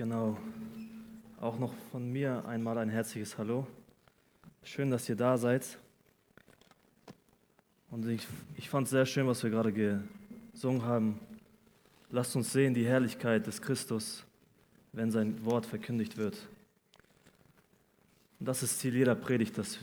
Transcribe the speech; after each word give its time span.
Genau. 0.00 0.34
Auch 1.42 1.58
noch 1.58 1.74
von 1.92 2.10
mir 2.10 2.42
einmal 2.46 2.78
ein 2.78 2.88
herzliches 2.88 3.36
Hallo. 3.36 3.66
Schön, 4.62 4.90
dass 4.90 5.06
ihr 5.10 5.14
da 5.14 5.36
seid. 5.36 5.76
Und 7.90 8.08
ich, 8.08 8.26
ich 8.56 8.70
fand 8.70 8.86
es 8.86 8.92
sehr 8.92 9.04
schön, 9.04 9.26
was 9.26 9.42
wir 9.42 9.50
gerade 9.50 9.74
gesungen 9.74 10.84
haben. 10.86 11.20
Lasst 12.08 12.34
uns 12.34 12.50
sehen 12.50 12.72
die 12.72 12.86
Herrlichkeit 12.86 13.46
des 13.46 13.60
Christus, 13.60 14.24
wenn 14.92 15.10
sein 15.10 15.44
Wort 15.44 15.66
verkündigt 15.66 16.16
wird. 16.16 16.48
Und 18.38 18.48
das 18.48 18.62
ist 18.62 18.78
Ziel 18.78 18.94
jeder 18.94 19.14
Predigt, 19.14 19.58
dass 19.58 19.80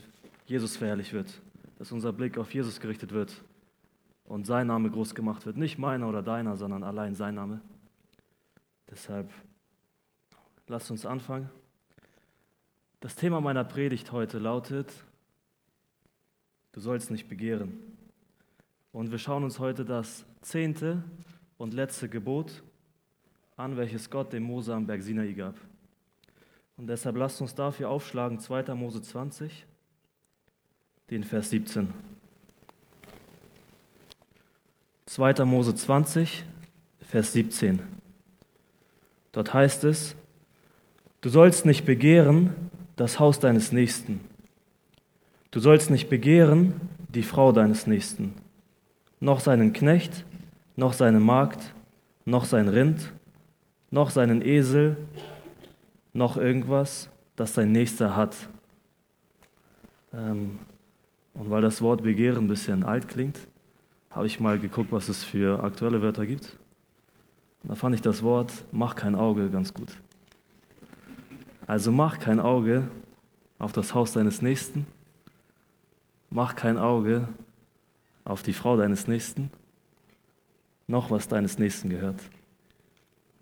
Jesus 0.47 0.77
verherrlicht 0.77 1.13
wird, 1.13 1.39
dass 1.77 1.91
unser 1.91 2.11
Blick 2.11 2.39
auf 2.39 2.51
Jesus 2.51 2.79
gerichtet 2.79 3.11
wird 3.11 3.39
und 4.25 4.47
sein 4.47 4.65
Name 4.65 4.89
groß 4.89 5.13
gemacht 5.13 5.45
wird. 5.45 5.57
Nicht 5.57 5.77
meiner 5.77 6.09
oder 6.09 6.23
deiner, 6.23 6.57
sondern 6.57 6.81
allein 6.81 7.13
sein 7.13 7.35
Name. 7.35 7.61
Deshalb 8.89 9.29
lasst 10.67 10.91
uns 10.91 11.05
anfangen. 11.05 11.49
Das 12.99 13.15
Thema 13.15 13.41
meiner 13.41 13.63
Predigt 13.63 14.11
heute 14.11 14.39
lautet, 14.39 14.91
du 16.73 16.79
sollst 16.79 17.11
nicht 17.11 17.29
begehren. 17.29 17.77
Und 18.91 19.11
wir 19.11 19.17
schauen 19.17 19.43
uns 19.43 19.59
heute 19.59 19.85
das 19.85 20.25
zehnte 20.41 21.03
und 21.57 21.73
letzte 21.73 22.09
Gebot 22.09 22.63
an, 23.55 23.77
welches 23.77 24.09
Gott 24.09 24.33
dem 24.33 24.43
Mose 24.43 24.73
am 24.73 24.87
Berg 24.87 25.03
Sinai 25.03 25.33
gab. 25.33 25.55
Und 26.77 26.87
deshalb 26.87 27.15
lasst 27.15 27.41
uns 27.41 27.55
dafür 27.55 27.89
aufschlagen 27.89 28.39
2. 28.39 28.73
Mose 28.75 29.01
20, 29.01 29.65
den 31.09 31.23
Vers 31.23 31.49
17. 31.49 31.93
2. 35.05 35.45
Mose 35.45 35.73
20, 35.73 36.43
Vers 37.01 37.33
17. 37.33 37.79
Dort 39.31 39.53
heißt 39.53 39.85
es, 39.85 40.15
du 41.27 41.33
sollst 41.33 41.65
nicht 41.65 41.83
begehren 41.83 42.55
das 42.95 43.19
Haus 43.19 43.37
deines 43.37 43.73
Nächsten. 43.73 44.21
Du 45.51 45.59
sollst 45.59 45.91
nicht 45.91 46.09
begehren 46.09 46.79
die 47.09 47.21
Frau 47.21 47.51
deines 47.51 47.85
Nächsten, 47.85 48.33
noch 49.19 49.41
seinen 49.41 49.73
Knecht, 49.73 50.23
noch 50.77 50.93
seine 50.93 51.19
Magd, 51.19 51.73
noch 52.23 52.45
sein 52.45 52.69
Rind, 52.69 53.11
noch 53.91 54.09
seinen 54.09 54.41
Esel, 54.41 54.95
noch 56.13 56.37
irgendwas, 56.37 57.09
das 57.35 57.51
dein 57.51 57.73
Nächster 57.73 58.15
hat. 58.15 58.37
Ähm, 60.13 60.59
und 61.33 61.49
weil 61.49 61.61
das 61.61 61.81
Wort 61.81 62.03
Begehren 62.03 62.45
ein 62.45 62.47
bisschen 62.47 62.85
alt 62.85 63.09
klingt, 63.09 63.37
habe 64.11 64.27
ich 64.27 64.39
mal 64.39 64.57
geguckt, 64.59 64.93
was 64.93 65.09
es 65.09 65.25
für 65.25 65.61
aktuelle 65.61 66.01
Wörter 66.01 66.25
gibt. 66.25 66.57
Und 67.63 67.71
da 67.71 67.75
fand 67.75 67.95
ich 67.95 68.01
das 68.01 68.23
Wort 68.23 68.53
mach 68.71 68.95
kein 68.95 69.13
Auge 69.13 69.49
ganz 69.49 69.73
gut. 69.73 69.89
Also 71.67 71.91
mach 71.91 72.17
kein 72.17 72.39
Auge 72.39 72.87
auf 73.59 73.73
das 73.73 73.93
Haus 73.93 74.13
deines 74.13 74.41
Nächsten, 74.41 74.87
mach 76.29 76.55
kein 76.55 76.77
Auge 76.77 77.27
auf 78.23 78.41
die 78.41 78.53
Frau 78.53 78.77
deines 78.77 79.07
Nächsten, 79.07 79.51
noch 80.87 81.11
was 81.11 81.27
deines 81.27 81.59
Nächsten 81.59 81.89
gehört. 81.89 82.21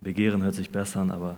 Begehren 0.02 0.42
hört 0.42 0.56
sich 0.56 0.72
besser 0.72 1.02
an, 1.02 1.12
aber 1.12 1.38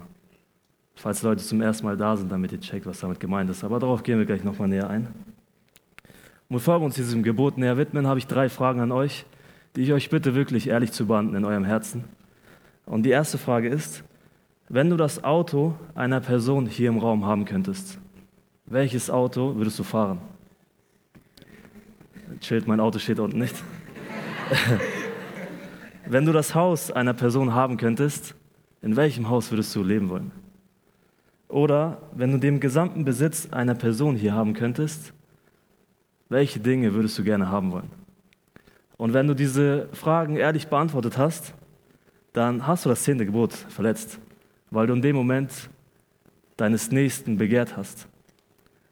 falls 0.96 1.24
Leute 1.24 1.44
zum 1.44 1.62
ersten 1.62 1.86
Mal 1.86 1.98
da 1.98 2.16
sind, 2.16 2.32
damit 2.32 2.54
ihr 2.54 2.62
checkt, 2.62 2.86
was 2.86 3.02
damit 3.02 3.20
gemeint 3.20 3.50
ist. 3.50 3.66
Aber 3.66 3.80
darauf 3.80 4.04
gehen 4.04 4.18
wir 4.18 4.26
gleich 4.26 4.46
nochmal 4.46 4.70
näher 4.70 4.90
ein. 4.90 5.08
Und 6.50 6.56
bevor 6.56 6.80
wir 6.80 6.86
uns 6.86 6.96
diesem 6.96 7.22
Gebot 7.22 7.58
näher 7.58 7.78
widmen, 7.78 8.08
habe 8.08 8.20
ich 8.20 8.28
drei 8.28 8.48
Fragen 8.48 8.80
an 8.80 8.94
euch, 8.94 9.26
die 9.76 9.82
ich 9.82 9.92
euch 9.92 10.10
bitte 10.10 10.36
wirklich 10.36 10.68
ehrlich 10.68 10.94
zu 10.94 11.06
beantworten 11.06 11.38
in 11.38 11.46
eurem 11.46 11.66
Herzen. 11.66 12.06
Und 12.86 13.04
die 13.04 13.10
erste 13.10 13.38
Frage 13.38 13.68
ist, 13.68 14.06
wenn 14.70 14.90
du 14.90 14.98
das 14.98 15.24
Auto 15.24 15.76
einer 15.96 16.20
Person 16.20 16.66
hier 16.66 16.90
im 16.90 16.98
Raum 16.98 17.26
haben 17.26 17.46
könntest, 17.46 18.00
welches 18.66 19.10
Auto 19.10 19.56
würdest 19.56 19.80
du 19.80 19.84
fahren? 19.84 20.20
Chillt, 22.42 22.68
mein 22.68 22.80
Auto 22.80 23.00
steht 23.00 23.20
unten 23.20 23.40
nicht. 23.40 23.56
wenn 26.06 26.26
du 26.26 26.34
das 26.34 26.54
Haus 26.54 26.92
einer 26.92 27.14
Person 27.14 27.54
haben 27.54 27.78
könntest, 27.78 28.36
in 28.82 28.96
welchem 28.96 29.30
Haus 29.30 29.52
würdest 29.52 29.74
du 29.76 29.84
leben 29.84 30.10
wollen? 30.10 30.32
Oder 31.48 32.02
wenn 32.14 32.32
du 32.32 32.38
den 32.38 32.60
gesamten 32.60 33.06
Besitz 33.06 33.48
einer 33.52 33.76
Person 33.76 34.16
hier 34.18 34.34
haben 34.34 34.54
könntest, 34.54 35.14
welche 36.28 36.60
Dinge 36.60 36.94
würdest 36.94 37.18
du 37.18 37.24
gerne 37.24 37.50
haben 37.50 37.72
wollen? 37.72 37.90
Und 38.98 39.14
wenn 39.14 39.28
du 39.28 39.34
diese 39.34 39.88
Fragen 39.94 40.36
ehrlich 40.36 40.68
beantwortet 40.68 41.18
hast, 41.18 41.54
dann 42.34 42.68
hast 42.68 42.84
du 42.84 42.90
das 42.90 43.04
zehnte 43.04 43.26
Gebot 43.26 43.54
verletzt, 43.54 44.20
weil 44.72 44.88
du 44.88 44.94
in 44.94 45.02
dem 45.02 45.16
Moment 45.16 45.70
deines 46.58 46.92
Nächsten 46.92 47.38
begehrt 47.38 47.78
hast. 47.78 48.08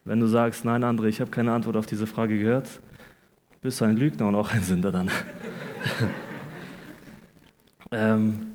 Wenn 0.03 0.19
du 0.19 0.27
sagst, 0.27 0.65
nein, 0.65 0.83
André, 0.83 1.07
ich 1.07 1.19
habe 1.19 1.31
keine 1.31 1.51
Antwort 1.51 1.77
auf 1.77 1.87
diese 1.87 2.05
Frage 2.05 2.37
gehört, 2.37 2.69
bist 3.61 3.81
du 3.81 3.85
ein 3.85 3.97
Lügner 3.97 4.27
und 4.27 4.35
auch 4.35 4.51
ein 4.51 4.61
Sünder 4.61 4.91
dann. 4.91 5.09
ähm, 7.91 8.47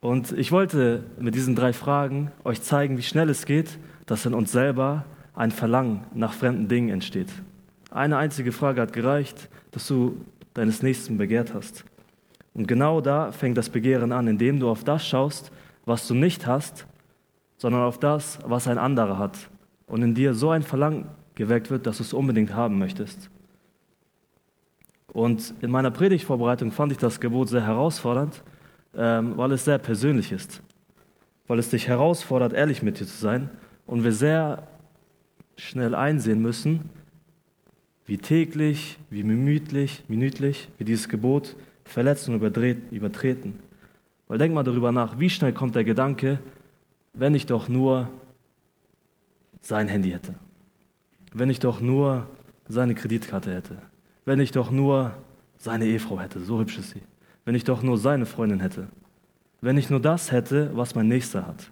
und 0.00 0.30
ich 0.32 0.52
wollte 0.52 1.02
mit 1.18 1.34
diesen 1.34 1.56
drei 1.56 1.72
Fragen 1.72 2.30
euch 2.44 2.62
zeigen, 2.62 2.96
wie 2.96 3.02
schnell 3.02 3.28
es 3.28 3.44
geht, 3.44 3.78
dass 4.06 4.24
in 4.24 4.34
uns 4.34 4.52
selber 4.52 5.04
ein 5.34 5.50
Verlangen 5.50 6.04
nach 6.14 6.32
fremden 6.32 6.68
Dingen 6.68 6.90
entsteht. 6.90 7.28
Eine 7.90 8.16
einzige 8.16 8.52
Frage 8.52 8.80
hat 8.80 8.92
gereicht, 8.92 9.48
dass 9.72 9.88
du 9.88 10.20
deines 10.54 10.82
Nächsten 10.82 11.18
begehrt 11.18 11.54
hast. 11.54 11.84
Und 12.54 12.68
genau 12.68 13.00
da 13.00 13.32
fängt 13.32 13.58
das 13.58 13.68
Begehren 13.68 14.12
an, 14.12 14.28
indem 14.28 14.60
du 14.60 14.70
auf 14.70 14.84
das 14.84 15.06
schaust, 15.06 15.50
was 15.86 16.06
du 16.06 16.14
nicht 16.14 16.46
hast, 16.46 16.86
sondern 17.56 17.82
auf 17.82 17.98
das, 17.98 18.38
was 18.44 18.68
ein 18.68 18.76
anderer 18.76 19.18
hat. 19.18 19.48
Und 19.86 20.02
in 20.02 20.14
dir 20.14 20.34
so 20.34 20.50
ein 20.50 20.62
Verlangen 20.62 21.08
geweckt 21.34 21.70
wird, 21.70 21.86
dass 21.86 21.98
du 21.98 22.02
es 22.02 22.12
unbedingt 22.12 22.54
haben 22.54 22.78
möchtest. 22.78 23.30
Und 25.12 25.54
in 25.62 25.70
meiner 25.70 25.90
Predigtvorbereitung 25.90 26.72
fand 26.72 26.92
ich 26.92 26.98
das 26.98 27.20
Gebot 27.20 27.48
sehr 27.48 27.64
herausfordernd, 27.64 28.42
ähm, 28.94 29.36
weil 29.36 29.52
es 29.52 29.64
sehr 29.64 29.78
persönlich 29.78 30.32
ist. 30.32 30.60
Weil 31.46 31.58
es 31.58 31.70
dich 31.70 31.88
herausfordert, 31.88 32.52
ehrlich 32.52 32.82
mit 32.82 33.00
dir 33.00 33.06
zu 33.06 33.16
sein. 33.16 33.48
Und 33.86 34.04
wir 34.04 34.12
sehr 34.12 34.66
schnell 35.56 35.94
einsehen 35.94 36.42
müssen, 36.42 36.90
wie 38.04 38.18
täglich, 38.18 38.98
wie 39.08 39.22
minütlich, 39.22 40.04
minütlich 40.08 40.68
wir 40.76 40.86
dieses 40.86 41.08
Gebot 41.08 41.56
verletzen 41.84 42.34
und 42.34 42.56
übertreten. 42.90 43.58
Weil 44.28 44.38
denk 44.38 44.54
mal 44.54 44.64
darüber 44.64 44.92
nach, 44.92 45.18
wie 45.18 45.30
schnell 45.30 45.52
kommt 45.52 45.74
der 45.74 45.84
Gedanke, 45.84 46.40
wenn 47.12 47.34
ich 47.34 47.46
doch 47.46 47.68
nur 47.68 48.10
sein 49.60 49.88
Handy 49.88 50.10
hätte, 50.10 50.34
wenn 51.32 51.50
ich 51.50 51.60
doch 51.60 51.80
nur 51.80 52.26
seine 52.68 52.94
Kreditkarte 52.94 53.52
hätte, 53.54 53.78
wenn 54.24 54.40
ich 54.40 54.50
doch 54.50 54.70
nur 54.70 55.12
seine 55.56 55.86
Ehefrau 55.86 56.20
hätte, 56.20 56.40
so 56.40 56.58
hübsch 56.58 56.78
ist 56.78 56.90
sie, 56.90 57.02
wenn 57.44 57.54
ich 57.54 57.64
doch 57.64 57.82
nur 57.82 57.98
seine 57.98 58.26
Freundin 58.26 58.60
hätte, 58.60 58.88
wenn 59.60 59.78
ich 59.78 59.90
nur 59.90 60.00
das 60.00 60.32
hätte, 60.32 60.70
was 60.74 60.94
mein 60.94 61.08
Nächster 61.08 61.46
hat. 61.46 61.70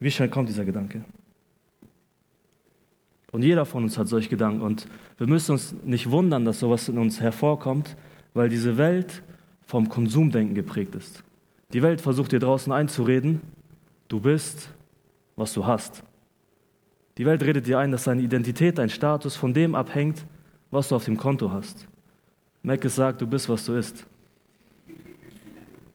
Wie 0.00 0.10
schnell 0.10 0.30
kommt 0.30 0.48
dieser 0.48 0.64
Gedanke? 0.64 1.04
Und 3.32 3.42
jeder 3.42 3.64
von 3.64 3.84
uns 3.84 3.96
hat 3.96 4.08
solche 4.08 4.28
Gedanken. 4.28 4.60
Und 4.62 4.88
wir 5.18 5.26
müssen 5.26 5.52
uns 5.52 5.74
nicht 5.84 6.10
wundern, 6.10 6.44
dass 6.44 6.58
sowas 6.58 6.88
in 6.88 6.98
uns 6.98 7.20
hervorkommt, 7.20 7.96
weil 8.34 8.48
diese 8.48 8.76
Welt 8.76 9.22
vom 9.70 9.88
Konsumdenken 9.88 10.56
geprägt 10.56 10.96
ist. 10.96 11.22
Die 11.72 11.80
Welt 11.80 12.00
versucht 12.00 12.32
dir 12.32 12.40
draußen 12.40 12.72
einzureden, 12.72 13.40
du 14.08 14.18
bist, 14.18 14.68
was 15.36 15.52
du 15.52 15.64
hast. 15.64 16.02
Die 17.16 17.24
Welt 17.24 17.40
redet 17.44 17.68
dir 17.68 17.78
ein, 17.78 17.92
dass 17.92 18.04
deine 18.04 18.20
Identität, 18.20 18.78
dein 18.78 18.90
Status 18.90 19.36
von 19.36 19.54
dem 19.54 19.76
abhängt, 19.76 20.26
was 20.72 20.88
du 20.88 20.96
auf 20.96 21.04
dem 21.04 21.16
Konto 21.16 21.52
hast. 21.52 21.86
Meckes 22.64 22.96
sagt, 22.96 23.20
du 23.20 23.28
bist, 23.28 23.48
was 23.48 23.64
du 23.64 23.74
isst. 23.74 24.04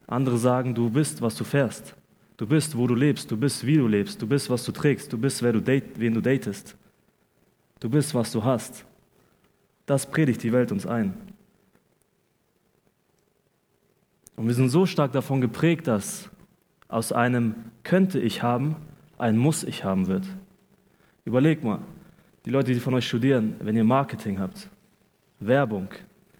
Andere 0.07 0.37
sagen, 0.37 0.73
du 0.73 0.89
bist, 0.89 1.21
was 1.21 1.35
du 1.35 1.43
fährst. 1.43 1.95
Du 2.37 2.47
bist, 2.47 2.77
wo 2.77 2.87
du 2.87 2.95
lebst. 2.95 3.29
Du 3.29 3.35
bist, 3.35 3.65
wie 3.65 3.75
du 3.75 3.87
lebst. 3.87 4.21
Du 4.21 4.27
bist, 4.27 4.49
was 4.49 4.63
du 4.63 4.71
trägst. 4.71 5.11
Du 5.11 5.17
bist, 5.17 5.43
wer 5.43 5.51
du 5.51 5.61
date, 5.61 5.99
wen 5.99 6.13
du 6.13 6.21
datest. 6.21 6.77
Du 7.79 7.89
bist, 7.89 8.15
was 8.15 8.31
du 8.31 8.43
hast. 8.43 8.85
Das 9.85 10.05
predigt 10.09 10.43
die 10.43 10.53
Welt 10.53 10.71
uns 10.71 10.85
ein. 10.85 11.13
Und 14.35 14.47
wir 14.47 14.53
sind 14.53 14.69
so 14.69 14.85
stark 14.85 15.11
davon 15.13 15.41
geprägt, 15.41 15.87
dass 15.87 16.29
aus 16.87 17.11
einem 17.11 17.55
könnte 17.83 18.19
ich 18.19 18.43
haben 18.43 18.75
ein 19.17 19.37
muss 19.37 19.63
ich 19.63 19.83
haben 19.83 20.07
wird. 20.07 20.25
Überleg 21.23 21.63
mal, 21.63 21.79
die 22.45 22.49
Leute, 22.49 22.73
die 22.73 22.79
von 22.79 22.93
euch 22.93 23.07
studieren, 23.07 23.55
wenn 23.59 23.75
ihr 23.75 23.83
Marketing 23.83 24.39
habt, 24.39 24.69
Werbung, 25.39 25.87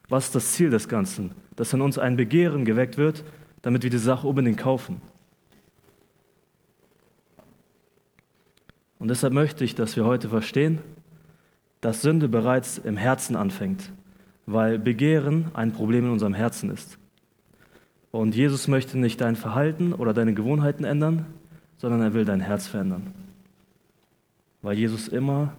was 0.09 0.25
ist 0.25 0.35
das 0.35 0.51
Ziel 0.53 0.69
des 0.69 0.87
Ganzen? 0.87 1.31
Dass 1.55 1.73
in 1.73 1.81
uns 1.81 1.97
ein 1.97 2.15
Begehren 2.15 2.65
geweckt 2.65 2.97
wird, 2.97 3.23
damit 3.61 3.83
wir 3.83 3.89
die 3.89 3.97
Sache 3.97 4.27
unbedingt 4.27 4.57
kaufen. 4.57 5.01
Und 8.99 9.07
deshalb 9.07 9.33
möchte 9.33 9.63
ich, 9.63 9.75
dass 9.75 9.95
wir 9.95 10.05
heute 10.05 10.29
verstehen, 10.29 10.79
dass 11.81 12.01
Sünde 12.01 12.27
bereits 12.27 12.77
im 12.77 12.97
Herzen 12.97 13.35
anfängt, 13.35 13.91
weil 14.45 14.79
Begehren 14.79 15.51
ein 15.53 15.71
Problem 15.71 16.05
in 16.05 16.11
unserem 16.11 16.33
Herzen 16.33 16.69
ist. 16.69 16.97
Und 18.15 18.33
Jesus 18.33 18.69
möchte 18.69 18.97
nicht 18.97 19.19
dein 19.19 19.35
Verhalten 19.35 19.91
oder 19.91 20.13
deine 20.13 20.33
Gewohnheiten 20.33 20.85
ändern, 20.85 21.25
sondern 21.75 21.99
er 21.99 22.13
will 22.13 22.23
dein 22.23 22.39
Herz 22.39 22.65
verändern. 22.65 23.13
Weil 24.61 24.77
Jesus 24.77 25.09
immer 25.09 25.51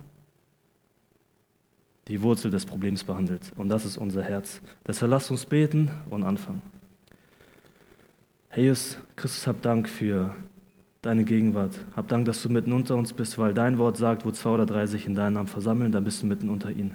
die 2.09 2.23
Wurzel 2.23 2.51
des 2.51 2.65
Problems 2.65 3.05
behandelt. 3.05 3.53
Und 3.57 3.69
das 3.69 3.85
ist 3.85 3.99
unser 3.99 4.23
Herz. 4.23 4.63
Deshalb 4.87 5.11
lasst 5.11 5.31
uns 5.31 5.45
beten 5.45 5.91
und 6.09 6.23
anfangen. 6.23 6.63
Herr 8.49 8.63
Jesus, 8.63 8.97
Christus, 9.17 9.47
hab 9.47 9.61
Dank 9.61 9.87
für 9.87 10.35
deine 11.03 11.25
Gegenwart. 11.25 11.79
Hab 11.95 12.09
Dank, 12.09 12.25
dass 12.25 12.43
du 12.43 12.49
mitten 12.49 12.73
unter 12.73 12.97
uns 12.97 13.13
bist, 13.13 13.37
weil 13.37 13.53
dein 13.53 13.77
Wort 13.77 13.99
sagt, 13.99 14.25
wo 14.25 14.31
zwei 14.31 14.53
oder 14.53 14.65
drei 14.65 14.87
sich 14.87 15.07
in 15.07 15.15
deinem 15.15 15.35
Namen 15.35 15.49
versammeln, 15.49 15.93
dann 15.93 16.05
bist 16.05 16.23
du 16.23 16.27
mitten 16.27 16.49
unter 16.49 16.71
ihnen. 16.71 16.95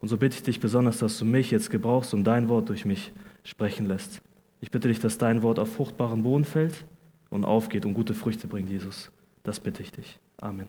Und 0.00 0.08
so 0.08 0.16
bitte 0.16 0.34
ich 0.34 0.42
dich 0.42 0.58
besonders, 0.58 0.98
dass 0.98 1.20
du 1.20 1.24
mich 1.24 1.52
jetzt 1.52 1.70
gebrauchst 1.70 2.14
und 2.14 2.24
dein 2.24 2.48
Wort 2.48 2.68
durch 2.68 2.84
mich 2.84 3.12
sprechen 3.44 3.86
lässt. 3.86 4.22
Ich 4.60 4.70
bitte 4.70 4.88
dich, 4.88 5.00
dass 5.00 5.18
dein 5.18 5.42
Wort 5.42 5.58
auf 5.58 5.72
fruchtbaren 5.72 6.22
Boden 6.22 6.44
fällt 6.44 6.84
und 7.30 7.44
aufgeht 7.44 7.86
und 7.86 7.94
gute 7.94 8.14
Früchte 8.14 8.46
bringt, 8.46 8.70
Jesus. 8.70 9.10
Das 9.44 9.60
bitte 9.60 9.82
ich 9.82 9.92
dich. 9.92 10.18
Amen. 10.38 10.66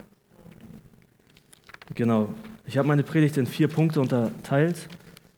Genau. 1.96 2.30
Ich 2.66 2.78
habe 2.78 2.88
meine 2.88 3.04
Predigt 3.04 3.38
in 3.38 3.48
vier 3.48 3.68
Punkte 3.68 4.00
unterteilt. 4.00 4.88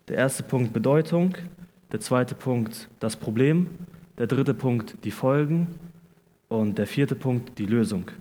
Der 0.08 0.18
erste 0.18 0.44
Punkt 0.44 0.74
Bedeutung, 0.74 1.36
der 1.92 2.02
zweite 2.02 2.36
Punkt 2.36 2.90
das 3.00 3.16
Problem, 3.16 3.68
der 4.18 4.28
dritte 4.28 4.54
Punkt 4.54 4.98
die 5.06 5.12
Folgen 5.12 5.68
und 6.50 6.78
der 6.78 6.88
vierte 6.88 7.16
Punkt 7.16 7.58
die 7.58 7.66
Lösung. 7.66 8.12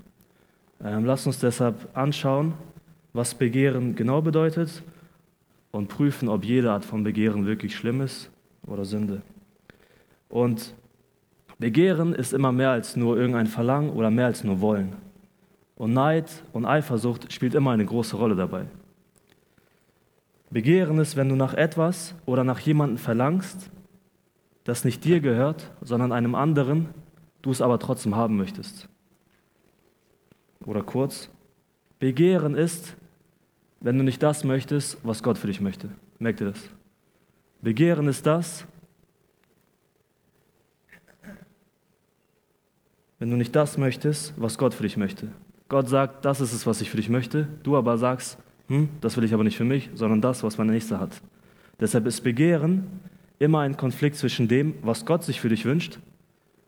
Ähm, 0.82 1.04
lasst 1.04 1.26
uns 1.26 1.40
deshalb 1.40 1.88
anschauen, 1.96 2.54
was 3.12 3.34
Begehren 3.34 3.96
genau 3.96 4.22
bedeutet 4.22 4.82
und 5.72 5.88
prüfen, 5.88 6.28
ob 6.28 6.44
jede 6.44 6.70
Art 6.70 6.84
von 6.84 7.02
Begehren 7.02 7.46
wirklich 7.46 7.74
schlimm 7.74 8.00
ist 8.00 8.30
oder 8.66 8.84
Sünde. 8.84 9.22
Und 10.30 10.74
Begehren 11.58 12.14
ist 12.14 12.32
immer 12.32 12.52
mehr 12.52 12.70
als 12.70 12.96
nur 12.96 13.18
irgendein 13.18 13.46
Verlangen 13.46 13.90
oder 13.90 14.10
mehr 14.10 14.26
als 14.26 14.44
nur 14.44 14.62
Wollen. 14.62 14.96
Und 15.76 15.92
Neid 15.92 16.42
und 16.52 16.64
Eifersucht 16.64 17.30
spielt 17.32 17.54
immer 17.54 17.72
eine 17.72 17.84
große 17.84 18.16
Rolle 18.16 18.36
dabei. 18.36 18.64
Begehren 20.48 20.98
ist, 20.98 21.16
wenn 21.16 21.28
du 21.28 21.36
nach 21.36 21.52
etwas 21.54 22.14
oder 22.26 22.44
nach 22.44 22.60
jemandem 22.60 22.96
verlangst, 22.96 23.70
das 24.64 24.84
nicht 24.84 25.04
dir 25.04 25.20
gehört, 25.20 25.70
sondern 25.80 26.12
einem 26.12 26.34
anderen, 26.34 26.88
du 27.42 27.50
es 27.50 27.60
aber 27.60 27.78
trotzdem 27.78 28.16
haben 28.16 28.36
möchtest. 28.36 28.88
Oder 30.64 30.82
kurz, 30.82 31.30
Begehren 31.98 32.54
ist, 32.54 32.96
wenn 33.80 33.98
du 33.98 34.04
nicht 34.04 34.22
das 34.22 34.44
möchtest, 34.44 34.98
was 35.04 35.22
Gott 35.22 35.38
für 35.38 35.46
dich 35.46 35.60
möchte. 35.60 35.90
Merkt 36.18 36.40
ihr 36.40 36.48
das? 36.50 36.70
Begehren 37.62 38.08
ist 38.08 38.26
das, 38.26 38.66
wenn 43.20 43.30
du 43.30 43.36
nicht 43.36 43.54
das 43.54 43.78
möchtest, 43.78 44.34
was 44.36 44.58
Gott 44.58 44.74
für 44.74 44.82
dich 44.82 44.96
möchte. 44.96 45.28
Gott 45.68 45.88
sagt, 45.88 46.24
das 46.24 46.40
ist 46.40 46.52
es, 46.52 46.66
was 46.66 46.80
ich 46.80 46.90
für 46.90 46.96
dich 46.96 47.10
möchte. 47.10 47.46
Du 47.62 47.76
aber 47.76 47.96
sagst, 47.96 48.38
hm, 48.66 48.88
das 49.00 49.16
will 49.16 49.24
ich 49.24 49.34
aber 49.34 49.44
nicht 49.44 49.56
für 49.56 49.64
mich, 49.64 49.90
sondern 49.94 50.20
das, 50.20 50.42
was 50.42 50.58
mein 50.58 50.66
Nächster 50.66 50.98
hat. 50.98 51.20
Deshalb 51.78 52.06
ist 52.06 52.22
Begehren 52.22 52.86
immer 53.38 53.60
ein 53.60 53.76
Konflikt 53.76 54.16
zwischen 54.16 54.48
dem, 54.48 54.74
was 54.82 55.06
Gott 55.06 55.22
sich 55.22 55.40
für 55.40 55.48
dich 55.48 55.64
wünscht 55.64 56.00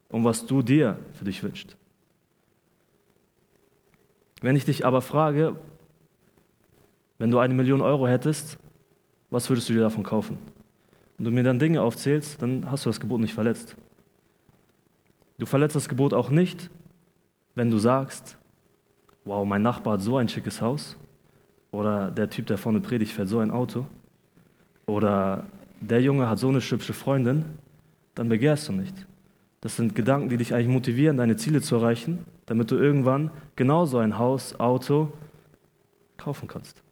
und 0.08 0.25
was 0.25 0.46
du 0.46 0.62
dir 0.62 0.99
für 1.14 1.25
dich 1.25 1.43
wünschst. 1.43 1.76
Wenn 4.40 4.56
ich 4.56 4.64
dich 4.64 4.84
aber 4.84 5.00
frage, 5.00 5.56
wenn 7.19 7.31
du 7.31 7.38
eine 7.38 7.54
Million 7.54 7.81
Euro 7.81 8.06
hättest, 8.06 8.58
was 9.31 9.49
würdest 9.49 9.69
du 9.69 9.72
dir 9.72 9.81
davon 9.81 10.02
kaufen? 10.02 10.38
Und 11.19 11.25
du 11.25 11.31
mir 11.31 11.44
dann 11.44 11.58
Dinge 11.58 11.81
aufzählst, 11.81 12.43
dann 12.43 12.70
hast 12.70 12.84
du 12.84 12.90
das 12.90 13.00
Gebot 13.00 13.20
nicht 13.20 13.34
verletzt. 13.34 13.76
Du 15.38 15.46
verletzt 15.46 15.76
das 15.76 15.88
Gebot 15.88 16.14
auch 16.14 16.31
nicht, 16.31 16.70
wenn 17.55 17.70
du 17.70 17.79
sagst, 17.79 18.37
wow, 19.25 19.46
mein 19.46 19.62
Nachbar 19.62 19.94
hat 19.94 20.02
so 20.02 20.17
ein 20.17 20.29
schickes 20.29 20.61
Haus 20.61 20.96
oder 21.70 22.11
der 22.11 22.31
Typ, 22.31 22.46
der 22.46 22.58
vorne 22.58 22.81
predigt, 22.81 23.12
fährt 23.12 23.29
so 23.29 23.38
ein 23.38 23.50
Auto. 23.50 23.87
Oder 24.87 25.44
der 25.81 26.00
Junge 26.02 26.29
hat 26.29 26.38
so 26.38 26.49
eine 26.49 26.61
hübsche 26.61 26.93
Freundin. 26.93 27.44
Dann 28.14 28.29
begehrst 28.29 28.69
du 28.69 28.73
nicht. 28.73 29.06
Das 29.61 29.76
sind 29.76 29.94
Gedanken, 29.94 30.29
die 30.29 30.37
dich 30.37 30.55
eigentlich 30.55 30.69
motivieren, 30.69 31.17
deine 31.17 31.37
Ziele 31.37 31.62
zu 31.62 31.76
erreichen, 31.76 32.25
damit 32.46 32.70
du 32.70 32.76
irgendwann 32.76 33.31
genauso 33.56 33.99
ein 33.99 34.19
Haus, 34.19 34.58
Auto 34.58 35.12
kaufen 36.17 36.49
kannst. 36.49 36.82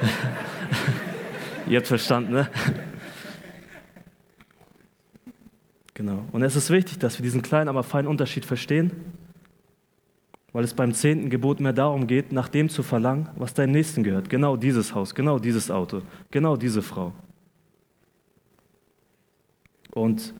Jetzt 1.66 1.88
verstanden, 1.88 2.32
ne? 2.32 2.48
Genau. 5.94 6.24
Und 6.32 6.42
es 6.42 6.56
ist 6.56 6.70
wichtig, 6.70 6.98
dass 6.98 7.18
wir 7.18 7.22
diesen 7.22 7.42
kleinen, 7.42 7.68
aber 7.68 7.82
feinen 7.82 8.08
Unterschied 8.08 8.44
verstehen 8.44 8.90
weil 10.54 10.62
es 10.62 10.72
beim 10.72 10.94
zehnten 10.94 11.30
Gebot 11.30 11.58
mehr 11.58 11.72
darum 11.72 12.06
geht, 12.06 12.30
nach 12.30 12.48
dem 12.48 12.68
zu 12.68 12.84
verlangen, 12.84 13.28
was 13.34 13.54
deinem 13.54 13.72
Nächsten 13.72 14.04
gehört. 14.04 14.30
Genau 14.30 14.56
dieses 14.56 14.94
Haus, 14.94 15.12
genau 15.12 15.40
dieses 15.40 15.68
Auto, 15.68 16.02
genau 16.30 16.56
diese 16.56 16.80
Frau. 16.80 17.12
Und 19.90 20.32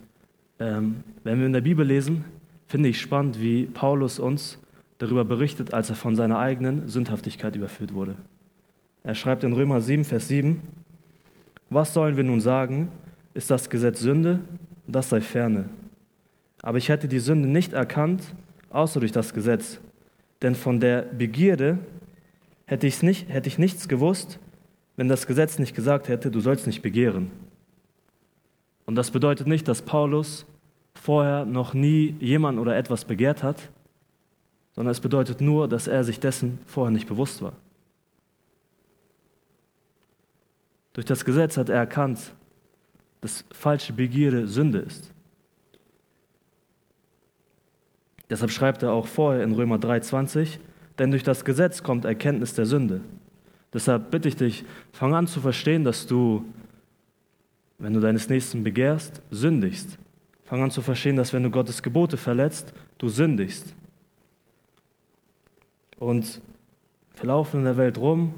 ähm, 0.61 1.03
wenn 1.25 1.41
wir 1.41 1.47
in 1.47 1.53
der 1.53 1.63
Bibel 1.63 1.85
lesen, 1.85 2.25
finde 2.69 2.91
ich 2.91 3.01
spannend, 3.01 3.41
wie 3.41 3.67
Paulus 3.67 4.21
uns 4.21 4.61
darüber 4.99 5.25
berichtet, 5.25 5.75
als 5.75 5.91
er 5.91 5.97
von 5.97 6.15
seiner 6.15 6.39
eigenen 6.39 6.87
Sündhaftigkeit 6.89 7.57
überführt 7.57 7.93
wurde. 7.93 8.15
Er 9.03 9.17
schreibt 9.17 9.43
in 9.43 9.53
Römer 9.53 9.81
7, 9.81 10.05
Vers 10.05 10.29
7, 10.29 10.63
was 11.71 11.93
sollen 11.93 12.17
wir 12.17 12.25
nun 12.25 12.41
sagen? 12.41 12.89
Ist 13.35 13.51
das 13.51 13.69
Gesetz 13.69 13.99
Sünde? 13.99 14.39
Das 14.87 15.09
sei 15.09 15.21
ferne. 15.21 15.69
Aber 16.63 16.79
ich 16.79 16.89
hätte 16.89 17.09
die 17.09 17.19
Sünde 17.19 17.49
nicht 17.49 17.73
erkannt, 17.73 18.23
außer 18.71 19.01
durch 19.01 19.13
das 19.13 19.35
Gesetz. 19.35 19.81
Denn 20.43 20.55
von 20.55 20.81
der 20.81 21.03
Begierde 21.03 21.79
hätte, 22.67 22.87
ich's 22.87 23.03
nicht, 23.03 23.29
hätte 23.29 23.49
ich 23.49 23.59
nichts 23.59 23.89
gewusst, 23.89 24.39
wenn 24.97 25.09
das 25.09 25.27
Gesetz 25.27 25.59
nicht 25.59 25.75
gesagt 25.75 26.09
hätte, 26.09 26.31
du 26.31 26.41
sollst 26.41 26.67
nicht 26.67 26.83
begehren. 26.83 27.31
Und 28.87 28.97
das 28.97 29.11
bedeutet 29.11 29.47
nicht, 29.47 29.67
dass 29.67 29.83
Paulus 29.83 30.47
vorher 30.95 31.45
noch 31.45 31.75
nie 31.75 32.15
jemand 32.21 32.59
oder 32.59 32.77
etwas 32.77 33.05
begehrt 33.05 33.43
hat, 33.43 33.71
sondern 34.75 34.93
es 34.93 35.01
bedeutet 35.01 35.41
nur, 35.41 35.69
dass 35.69 35.87
er 35.87 36.05
sich 36.05 36.21
dessen 36.21 36.59
vorher 36.67 36.91
nicht 36.91 37.09
bewusst 37.09 37.43
war. 37.43 37.55
Durch 40.93 41.07
das 41.07 41.25
Gesetz 41.25 41.57
hat 41.57 41.69
er 41.69 41.77
erkannt, 41.77 42.35
dass 43.25 43.43
falsche 43.53 43.95
Begierde 43.95 44.47
Sünde 44.47 44.81
ist. 44.81 45.11
Deshalb 48.29 48.51
schreibt 48.51 48.83
er 48.83 48.93
auch 48.93 49.07
vorher 49.07 49.43
in 49.43 49.53
Römer 49.53 49.79
3:20, 49.79 50.59
denn 50.99 51.11
durch 51.11 51.23
das 51.23 51.43
Gesetz 51.47 51.83
kommt 51.83 52.05
Erkenntnis 52.05 52.53
der 52.53 52.67
Sünde. 52.67 53.01
Deshalb 53.73 54.11
bitte 54.11 54.29
ich 54.29 54.37
dich, 54.37 54.67
fang 54.93 55.15
an 55.15 55.27
zu 55.27 55.41
verstehen, 55.41 55.85
dass 55.85 56.07
du, 56.07 56.45
wenn 57.79 57.95
du 57.95 58.01
deines 58.01 58.29
Nächsten 58.29 58.63
begehrst, 58.63 59.23
sündigst. 59.31 59.97
Fang 60.45 60.63
an 60.63 60.71
zu 60.71 60.83
verstehen, 60.83 61.17
dass 61.17 61.33
wenn 61.33 61.45
du 61.45 61.51
Gottes 61.51 61.83
Gebote 61.83 62.19
verletzt, 62.19 62.75
du 62.99 63.09
sündigst. 63.09 63.75
Und 65.99 66.43
wir 67.17 67.25
laufen 67.25 67.61
in 67.61 67.65
der 67.65 67.79
Welt 67.79 67.97
rum 67.97 68.35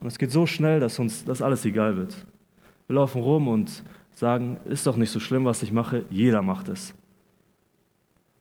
und 0.00 0.08
es 0.08 0.18
geht 0.18 0.32
so 0.32 0.44
schnell, 0.44 0.80
dass 0.80 0.98
uns 0.98 1.24
das 1.24 1.40
alles 1.40 1.64
egal 1.64 1.96
wird. 1.96 2.16
Wir 2.88 2.96
laufen 2.96 3.22
rum 3.22 3.46
und 3.46 3.84
sagen, 4.14 4.58
ist 4.64 4.86
doch 4.86 4.96
nicht 4.96 5.10
so 5.10 5.20
schlimm, 5.20 5.44
was 5.44 5.62
ich 5.62 5.72
mache, 5.72 6.04
jeder 6.10 6.42
macht 6.42 6.68
es. 6.68 6.94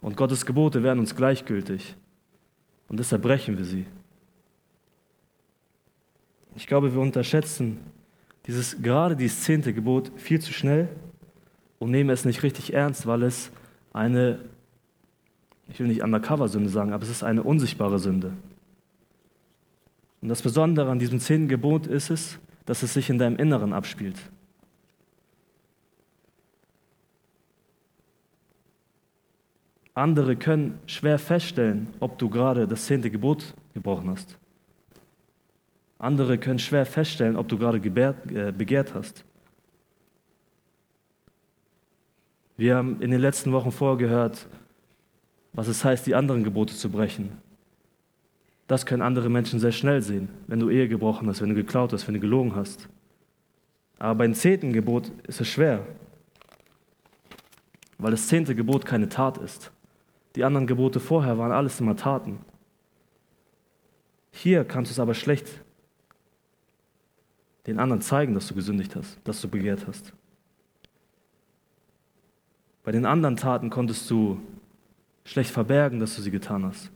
Und 0.01 0.17
Gottes 0.17 0.45
Gebote 0.45 0.83
werden 0.83 0.99
uns 0.99 1.15
gleichgültig. 1.15 1.95
Und 2.89 2.99
deshalb 2.99 3.21
brechen 3.21 3.57
wir 3.57 3.65
sie. 3.65 3.85
Ich 6.55 6.67
glaube, 6.67 6.93
wir 6.93 7.01
unterschätzen 7.01 7.79
dieses, 8.45 8.81
gerade 8.81 9.15
dieses 9.15 9.43
zehnte 9.43 9.73
Gebot 9.73 10.11
viel 10.17 10.39
zu 10.39 10.53
schnell 10.53 10.89
und 11.79 11.91
nehmen 11.91 12.09
es 12.09 12.25
nicht 12.25 12.43
richtig 12.43 12.73
ernst, 12.73 13.07
weil 13.07 13.23
es 13.23 13.51
eine, 13.93 14.39
ich 15.69 15.79
will 15.79 15.87
nicht 15.87 16.03
Undercover-Sünde 16.03 16.69
sagen, 16.69 16.93
aber 16.93 17.03
es 17.03 17.09
ist 17.09 17.23
eine 17.23 17.41
unsichtbare 17.41 17.97
Sünde. 17.97 18.33
Und 20.21 20.29
das 20.29 20.41
Besondere 20.41 20.91
an 20.91 20.99
diesem 20.99 21.19
zehnten 21.19 21.47
Gebot 21.47 21.87
ist 21.87 22.09
es, 22.09 22.39
dass 22.65 22.83
es 22.83 22.93
sich 22.93 23.09
in 23.09 23.17
deinem 23.17 23.37
Inneren 23.37 23.73
abspielt. 23.73 24.17
Andere 29.93 30.35
können 30.35 30.79
schwer 30.87 31.19
feststellen, 31.19 31.87
ob 31.99 32.17
du 32.17 32.29
gerade 32.29 32.67
das 32.67 32.85
zehnte 32.85 33.11
Gebot 33.11 33.53
gebrochen 33.73 34.09
hast. 34.09 34.37
Andere 35.99 36.37
können 36.37 36.59
schwer 36.59 36.85
feststellen, 36.85 37.35
ob 37.35 37.47
du 37.47 37.57
gerade 37.57 37.79
gebärt, 37.79 38.31
äh, 38.31 38.51
begehrt 38.51 38.93
hast. 38.93 39.23
Wir 42.57 42.75
haben 42.75 43.01
in 43.01 43.11
den 43.11 43.21
letzten 43.21 43.51
Wochen 43.51 43.71
vorgehört, 43.71 44.47
was 45.53 45.67
es 45.67 45.83
heißt, 45.85 46.05
die 46.07 46.15
anderen 46.15 46.43
Gebote 46.43 46.73
zu 46.75 46.89
brechen. 46.89 47.37
Das 48.67 48.85
können 48.85 49.01
andere 49.01 49.29
Menschen 49.29 49.59
sehr 49.59 49.71
schnell 49.71 50.01
sehen, 50.01 50.29
wenn 50.47 50.59
du 50.59 50.69
Ehe 50.69 50.87
gebrochen 50.87 51.27
hast, 51.27 51.41
wenn 51.41 51.49
du 51.49 51.55
geklaut 51.55 51.93
hast, 51.93 52.07
wenn 52.07 52.15
du 52.15 52.19
gelogen 52.19 52.55
hast. 52.55 52.89
Aber 53.99 54.15
beim 54.15 54.33
zehnten 54.33 54.73
Gebot 54.73 55.11
ist 55.27 55.41
es 55.41 55.47
schwer. 55.47 55.85
weil 57.99 58.11
das 58.11 58.27
zehnte 58.27 58.53
Gebot 58.53 58.85
keine 58.85 59.07
Tat 59.07 59.37
ist. 59.37 59.71
Die 60.35 60.43
anderen 60.43 60.67
Gebote 60.67 60.99
vorher 60.99 61.37
waren 61.37 61.51
alles 61.51 61.79
immer 61.79 61.95
Taten. 61.95 62.39
Hier 64.31 64.65
kannst 64.65 64.91
du 64.91 64.93
es 64.93 64.99
aber 64.99 65.13
schlecht 65.13 65.47
den 67.67 67.79
anderen 67.79 68.01
zeigen, 68.01 68.33
dass 68.33 68.47
du 68.47 68.55
gesündigt 68.55 68.95
hast, 68.95 69.17
dass 69.23 69.39
du 69.41 69.47
begehrt 69.47 69.87
hast. 69.87 70.13
Bei 72.83 72.91
den 72.91 73.05
anderen 73.05 73.37
Taten 73.37 73.69
konntest 73.69 74.09
du 74.09 74.41
schlecht 75.23 75.51
verbergen, 75.51 75.99
dass 75.99 76.15
du 76.15 76.21
sie 76.21 76.31
getan 76.31 76.65
hast. 76.65 76.91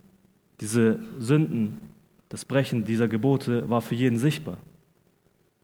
Diese 0.59 0.99
Sünden, 1.19 1.79
das 2.27 2.43
Brechen 2.43 2.83
dieser 2.83 3.07
Gebote 3.07 3.69
war 3.69 3.81
für 3.81 3.95
jeden 3.95 4.17
sichtbar. 4.17 4.57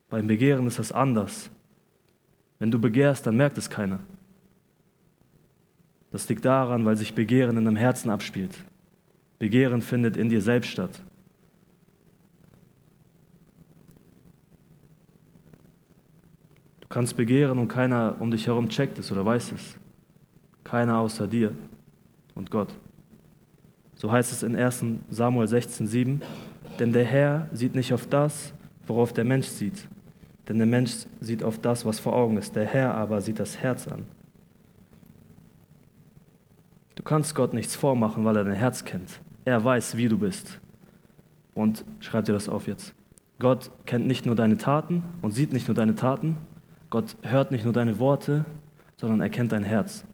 Beim 0.10 0.28
Begehren 0.28 0.68
ist 0.68 0.80
das 0.80 0.92
anders. 0.92 1.50
Wenn 2.60 2.72
du 2.72 2.80
begehrst, 2.80 3.28
dann 3.28 3.36
merkt 3.36 3.58
es 3.58 3.70
keiner. 3.70 4.00
Das 6.14 6.30
liegt 6.30 6.46
daran, 6.46 6.86
weil 6.86 6.96
sich 6.96 7.16
Begehren 7.16 7.58
in 7.58 7.66
deinem 7.66 7.76
Herzen 7.76 8.12
abspielt. 8.12 8.56
Begehren 9.40 9.82
findet 9.82 10.16
in 10.16 10.30
dir 10.30 10.42
selbst 10.42 10.70
statt. 10.70 11.02
Du 16.82 16.88
kannst 16.88 17.18
begehren 17.18 17.58
und 17.58 17.68
keiner 17.68 18.18
um 18.20 18.30
dich 18.30 18.46
herum 18.46 18.70
checkt 18.70 19.00
es 19.00 19.12
oder 19.12 19.26
weiß 19.26 19.54
es. 19.54 19.76
Keiner 20.64 21.00
außer 21.00 21.28
dir 21.28 21.52
und 22.36 22.52
Gott. 22.52 22.70
So 23.96 24.12
heißt 24.12 24.32
es 24.32 24.44
in 24.44 24.56
1 24.56 24.86
Samuel 25.10 25.48
16,7, 25.48 26.22
denn 26.78 26.94
der 26.94 27.06
Herr 27.06 27.50
sieht 27.54 27.74
nicht 27.74 27.92
auf 27.92 28.06
das, 28.06 28.54
worauf 28.86 29.14
der 29.14 29.24
Mensch 29.24 29.48
sieht, 29.48 29.88
denn 30.48 30.60
der 30.60 30.68
Mensch 30.68 31.08
sieht 31.22 31.42
auf 31.42 31.58
das, 31.58 31.86
was 31.88 32.00
vor 32.00 32.14
Augen 32.14 32.38
ist, 32.38 32.56
der 32.56 32.68
Herr 32.68 32.94
aber 32.94 33.20
sieht 33.20 33.40
das 33.40 33.58
Herz 33.58 33.88
an. 33.88 34.06
Du 36.96 37.04
kannst 37.04 37.36
Gott 37.36 37.54
nichts 37.54 37.76
vormachen, 37.76 38.26
weil 38.26 38.38
er 38.38 38.44
dein 38.44 38.54
Herz 38.54 38.86
kennt. 38.86 39.20
Er 39.46 39.64
weiß, 39.64 39.98
wie 39.98 40.08
du 40.08 40.18
bist. 40.18 40.60
Und 41.54 41.86
schreib 42.00 42.26
dir 42.26 42.34
das 42.34 42.50
auf 42.50 42.68
jetzt. 42.68 42.94
Gott 43.40 43.72
kennt 43.86 44.08
nicht 44.08 44.26
nur 44.26 44.36
deine 44.36 44.58
Taten 44.58 45.04
und 45.22 45.32
sieht 45.32 45.54
nicht 45.54 45.68
nur 45.68 45.76
deine 45.76 45.96
Taten. 45.96 46.38
Gott 46.90 47.16
hört 47.24 47.52
nicht 47.52 47.64
nur 47.64 47.74
deine 47.74 48.00
Worte, 48.00 48.46
sondern 48.98 49.22
er 49.22 49.30
kennt 49.30 49.52
dein 49.52 49.64
Herz. 49.64 50.06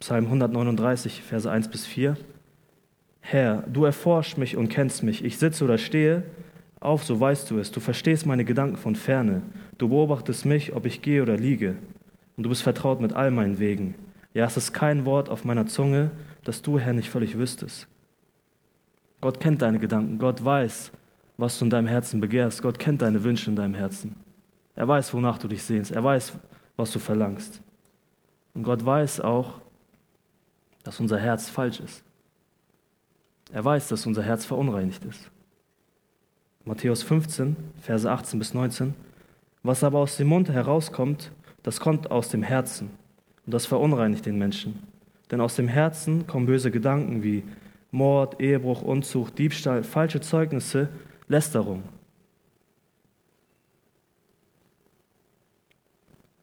Psalm 0.00 0.26
139, 0.26 1.22
Verse 1.22 1.50
1 1.50 1.68
bis 1.68 1.86
4. 1.86 2.16
Herr, 3.20 3.62
du 3.72 3.84
erforschst 3.84 4.36
mich 4.36 4.56
und 4.56 4.68
kennst 4.68 5.02
mich. 5.02 5.24
Ich 5.24 5.38
sitze 5.38 5.64
oder 5.64 5.78
stehe, 5.78 6.24
auf, 6.80 7.04
so 7.04 7.20
weißt 7.20 7.50
du 7.50 7.58
es. 7.58 7.70
Du 7.70 7.80
verstehst 7.80 8.26
meine 8.26 8.44
Gedanken 8.44 8.76
von 8.76 8.96
ferne. 8.96 9.42
Du 9.78 9.88
beobachtest 9.88 10.44
mich, 10.44 10.74
ob 10.74 10.86
ich 10.86 11.00
gehe 11.00 11.22
oder 11.22 11.36
liege. 11.36 11.76
Und 12.36 12.44
du 12.44 12.48
bist 12.48 12.62
vertraut 12.62 13.00
mit 13.00 13.12
all 13.12 13.30
meinen 13.30 13.58
Wegen. 13.58 13.94
Ja, 14.34 14.46
es 14.46 14.56
ist 14.56 14.72
kein 14.72 15.04
Wort 15.04 15.28
auf 15.28 15.44
meiner 15.44 15.66
Zunge, 15.66 16.10
das 16.44 16.62
du, 16.62 16.78
Herr, 16.78 16.92
nicht 16.92 17.10
völlig 17.10 17.36
wüsstest. 17.36 17.86
Gott 19.20 19.40
kennt 19.40 19.62
deine 19.62 19.78
Gedanken. 19.78 20.18
Gott 20.18 20.44
weiß, 20.44 20.90
was 21.36 21.58
du 21.58 21.66
in 21.66 21.70
deinem 21.70 21.86
Herzen 21.86 22.20
begehrst. 22.20 22.62
Gott 22.62 22.78
kennt 22.78 23.02
deine 23.02 23.22
Wünsche 23.22 23.50
in 23.50 23.56
deinem 23.56 23.74
Herzen. 23.74 24.16
Er 24.74 24.88
weiß, 24.88 25.12
wonach 25.14 25.38
du 25.38 25.48
dich 25.48 25.62
sehnst. 25.62 25.92
Er 25.92 26.02
weiß, 26.02 26.32
was 26.76 26.92
du 26.92 26.98
verlangst. 26.98 27.60
Und 28.54 28.64
Gott 28.64 28.84
weiß 28.84 29.20
auch, 29.20 29.60
dass 30.82 30.98
unser 30.98 31.18
Herz 31.18 31.48
falsch 31.48 31.80
ist. 31.80 32.02
Er 33.52 33.64
weiß, 33.64 33.88
dass 33.88 34.06
unser 34.06 34.22
Herz 34.22 34.44
verunreinigt 34.44 35.04
ist. 35.04 35.30
Matthäus 36.64 37.02
15, 37.02 37.56
Verse 37.80 38.10
18 38.10 38.38
bis 38.38 38.54
19. 38.54 38.94
Was 39.62 39.84
aber 39.84 39.98
aus 39.98 40.16
dem 40.16 40.28
Mund 40.28 40.48
herauskommt, 40.48 41.32
das 41.62 41.80
kommt 41.80 42.10
aus 42.10 42.28
dem 42.28 42.42
Herzen 42.42 42.90
und 43.46 43.54
das 43.54 43.66
verunreinigt 43.66 44.26
den 44.26 44.38
Menschen. 44.38 44.82
Denn 45.30 45.40
aus 45.40 45.56
dem 45.56 45.68
Herzen 45.68 46.26
kommen 46.26 46.46
böse 46.46 46.70
Gedanken 46.70 47.22
wie 47.22 47.42
Mord, 47.90 48.40
Ehebruch, 48.40 48.82
Unzucht, 48.82 49.38
Diebstahl, 49.38 49.82
falsche 49.82 50.20
Zeugnisse, 50.20 50.88
Lästerung. 51.28 51.82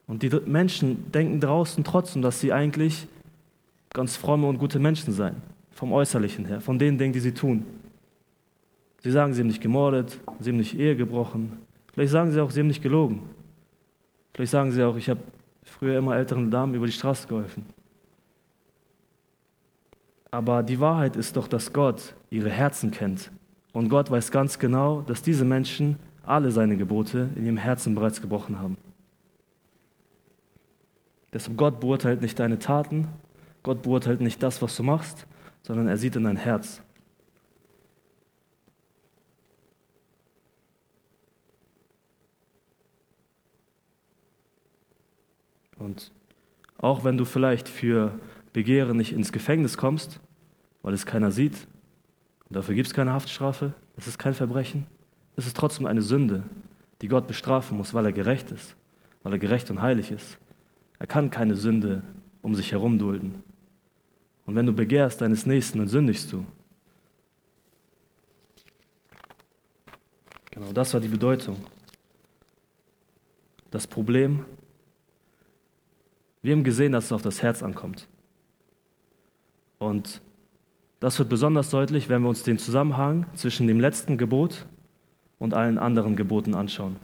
Und 0.08 0.24
die 0.24 0.30
Menschen 0.46 1.12
denken 1.12 1.40
draußen 1.40 1.84
trotzdem, 1.84 2.24
dass 2.24 2.40
sie 2.40 2.52
eigentlich 2.52 3.08
ganz 3.94 4.16
fromme 4.16 4.48
und 4.48 4.58
gute 4.58 4.80
Menschen 4.80 5.14
sein, 5.14 5.36
vom 5.72 5.92
Äußerlichen 5.92 6.46
her, 6.46 6.62
von 6.62 6.80
den 6.80 6.98
Dingen, 6.98 7.14
die 7.14 7.20
sie 7.20 7.34
tun. 7.34 7.66
Sie 9.02 9.12
sagen, 9.12 9.34
sie 9.34 9.42
haben 9.42 9.48
nicht 9.48 9.62
gemordet, 9.62 10.20
sie 10.40 10.50
haben 10.50 10.58
nicht 10.58 10.78
Ehe 10.78 10.96
gebrochen. 10.96 11.60
Vielleicht 11.94 12.12
sagen 12.12 12.32
sie 12.32 12.42
auch, 12.42 12.52
sie 12.52 12.60
haben 12.60 12.68
nicht 12.68 12.82
gelogen. 12.82 13.22
Vielleicht 14.40 14.54
sagen 14.54 14.72
sie 14.72 14.82
auch, 14.82 14.96
ich 14.96 15.10
habe 15.10 15.20
früher 15.64 15.98
immer 15.98 16.16
älteren 16.16 16.50
Damen 16.50 16.74
über 16.74 16.86
die 16.86 16.94
Straße 16.94 17.28
geholfen. 17.28 17.66
Aber 20.32 20.64
die 20.64 20.80
Wahrheit 20.80 21.18
ist 21.18 21.36
doch, 21.36 21.50
dass 21.50 21.74
Gott 21.74 22.14
ihre 22.30 22.50
Herzen 22.50 22.90
kennt. 22.90 23.32
Und 23.74 23.90
Gott 23.90 24.10
weiß 24.10 24.32
ganz 24.32 24.58
genau, 24.58 25.02
dass 25.02 25.22
diese 25.22 25.44
Menschen 25.44 26.00
alle 26.24 26.52
seine 26.52 26.78
Gebote 26.78 27.28
in 27.36 27.48
ihrem 27.48 27.58
Herzen 27.58 27.96
bereits 27.96 28.22
gebrochen 28.22 28.60
haben. 28.60 28.78
Deshalb 31.34 31.58
Gott 31.58 31.82
beurteilt 31.82 32.22
nicht 32.22 32.40
deine 32.40 32.60
Taten, 32.60 33.10
Gott 33.62 33.82
beurteilt 33.82 34.22
nicht 34.22 34.42
das, 34.42 34.62
was 34.62 34.74
du 34.78 34.84
machst, 34.84 35.28
sondern 35.64 35.90
er 35.90 35.98
sieht 35.98 36.16
in 36.16 36.24
dein 36.24 36.38
Herz. 36.38 36.82
Und 45.80 46.12
auch 46.78 47.04
wenn 47.04 47.18
du 47.18 47.26
vielleicht 47.26 47.68
für 47.68 48.20
Begehren 48.54 48.98
nicht 48.98 49.14
ins 49.14 49.32
Gefängnis 49.32 49.78
kommst, 49.78 50.20
weil 50.82 50.94
es 50.94 51.06
keiner 51.06 51.32
sieht, 51.32 51.56
und 52.48 52.56
dafür 52.56 52.76
gibt 52.76 52.88
es 52.88 52.94
keine 52.94 53.14
Haftstrafe, 53.14 53.74
es 53.96 54.08
ist 54.08 54.18
kein 54.18 54.34
Verbrechen, 54.34 54.88
es 55.36 55.48
ist 55.48 55.58
trotzdem 55.58 55.86
eine 55.86 56.02
Sünde, 56.02 56.44
die 57.02 57.08
Gott 57.08 57.28
bestrafen 57.28 57.78
muss, 57.78 57.94
weil 57.94 58.06
er 58.06 58.12
gerecht 58.12 58.52
ist, 58.52 58.76
weil 59.24 59.34
er 59.34 59.40
gerecht 59.40 59.70
und 59.72 59.82
heilig 59.82 60.12
ist. 60.12 60.38
Er 61.00 61.08
kann 61.08 61.30
keine 61.30 61.56
Sünde 61.56 62.04
um 62.42 62.56
sich 62.56 62.72
herum 62.72 63.00
dulden. 63.00 63.44
Und 64.46 64.56
wenn 64.56 64.66
du 64.66 64.74
begehrst 64.74 65.22
deines 65.22 65.46
Nächsten, 65.46 65.78
dann 65.78 65.88
sündigst 65.88 66.32
du. 66.32 66.46
Genau, 70.52 70.74
das 70.74 70.94
war 70.94 71.00
die 71.00 71.08
Bedeutung. 71.08 71.58
Das 73.72 73.86
Problem, 73.86 74.46
wir 76.42 76.54
haben 76.54 76.64
gesehen, 76.64 76.92
dass 76.92 77.06
es 77.06 77.12
auf 77.12 77.22
das 77.22 77.42
Herz 77.42 77.64
ankommt. 77.64 78.08
Und 79.78 80.22
das 81.00 81.18
wird 81.20 81.30
besonders 81.30 81.70
deutlich, 81.70 82.10
wenn 82.10 82.22
wir 82.22 82.30
uns 82.30 82.44
den 82.44 82.58
Zusammenhang 82.58 83.26
zwischen 83.34 83.68
dem 83.68 83.80
letzten 83.80 84.18
Gebot 84.18 84.66
und 85.38 85.54
allen 85.54 85.78
anderen 85.78 86.16
Geboten 86.16 86.54
anschauen. 86.56 86.98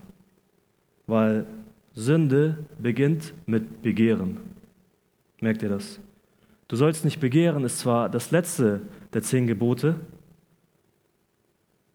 Weil 1.06 1.46
Sünde 1.94 2.58
beginnt 2.78 3.32
mit 3.46 3.82
Begehren. 3.82 4.38
Merkt 5.40 5.62
ihr 5.62 5.70
das? 5.70 5.98
Du 6.68 6.76
sollst 6.76 7.04
nicht 7.04 7.20
begehren 7.20 7.64
ist 7.64 7.78
zwar 7.78 8.08
das 8.08 8.30
letzte 8.30 8.82
der 9.12 9.22
zehn 9.22 9.46
Gebote, 9.46 10.00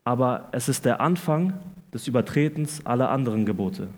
aber 0.04 0.50
es 0.54 0.70
ist 0.70 0.86
der 0.86 1.02
Anfang 1.02 1.54
des 1.94 2.08
Übertretens 2.08 2.86
aller 2.86 3.12
anderen 3.12 3.46
Gebote. 3.46 3.90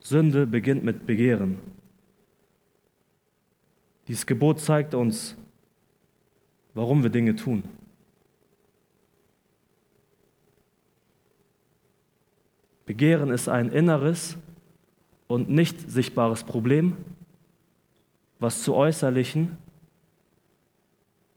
Sünde 0.00 0.46
beginnt 0.46 0.84
mit 0.84 1.06
Begehren. 1.06 1.58
Dieses 4.08 4.24
Gebot 4.24 4.58
zeigt 4.58 4.94
uns, 4.94 5.36
warum 6.72 7.02
wir 7.02 7.10
Dinge 7.10 7.36
tun. 7.36 7.62
Begehren 12.86 13.30
ist 13.30 13.50
ein 13.50 13.68
inneres 13.68 14.38
und 15.26 15.50
nicht 15.50 15.90
sichtbares 15.90 16.42
Problem, 16.42 16.96
was 18.38 18.62
zu 18.62 18.74
äußerlichen 18.74 19.58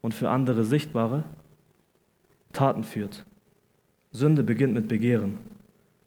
und 0.01 0.13
für 0.13 0.29
andere 0.29 0.63
sichtbare 0.63 1.25
Taten 2.53 2.85
führt. 2.85 3.25
Sünde 4.13 4.43
beginnt 4.43 4.73
mit 4.73 4.87
Begehren. 4.87 5.39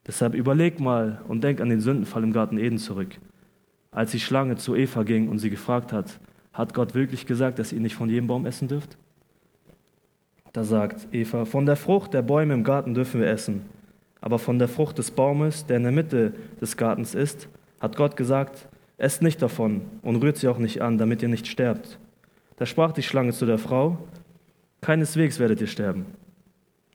Deshalb 0.06 0.35
überleg 0.35 0.80
mal 0.80 1.23
und 1.28 1.44
denk 1.44 1.61
an 1.61 1.68
den 1.68 1.80
Sündenfall 1.80 2.23
im 2.23 2.33
Garten 2.33 2.56
Eden 2.56 2.78
zurück. 2.78 3.18
Als 3.90 4.12
die 4.12 4.21
Schlange 4.21 4.56
zu 4.56 4.75
Eva 4.75 5.02
ging 5.02 5.28
und 5.28 5.38
sie 5.38 5.50
gefragt 5.50 5.92
hat, 5.92 6.18
hat 6.55 6.73
Gott 6.73 6.95
wirklich 6.95 7.27
gesagt, 7.27 7.59
dass 7.59 7.73
ihr 7.73 7.81
nicht 7.81 7.97
von 7.97 8.09
jedem 8.09 8.29
Baum 8.29 8.47
essen 8.47 8.69
dürft? 8.69 8.97
Da 10.53 10.63
sagt 10.63 11.13
Eva, 11.13 11.45
von 11.45 11.67
der 11.67 11.77
Frucht 11.77 12.15
der 12.15 12.23
Bäume 12.23 12.55
im 12.55 12.63
Garten 12.63 12.95
dürfen 12.95 13.21
wir 13.21 13.29
essen, 13.29 13.67
aber 14.21 14.39
von 14.39 14.59
der 14.59 14.69
Frucht 14.69 14.97
des 14.97 15.11
Baumes, 15.11 15.67
der 15.67 15.79
in 15.79 15.83
der 15.83 15.93
Mitte 15.93 16.33
des 16.61 16.77
Gartens 16.77 17.15
ist, 17.15 17.49
hat 17.81 17.97
Gott 17.97 18.17
gesagt, 18.17 18.69
esst 18.97 19.21
nicht 19.21 19.43
davon 19.43 19.83
und 20.03 20.17
rührt 20.23 20.37
sie 20.37 20.49
auch 20.49 20.59
nicht 20.59 20.81
an, 20.81 20.97
damit 20.97 21.23
ihr 21.23 21.29
nicht 21.29 21.49
sterbt. 21.49 21.99
Da 22.57 22.67
sprach 22.67 22.93
die 22.93 23.03
Schlange 23.03 23.33
zu 23.33 23.47
der 23.47 23.59
Frau, 23.59 23.99
keineswegs 24.81 25.41
werdet 25.41 25.61
ihr 25.61 25.67
sterben. 25.67 26.07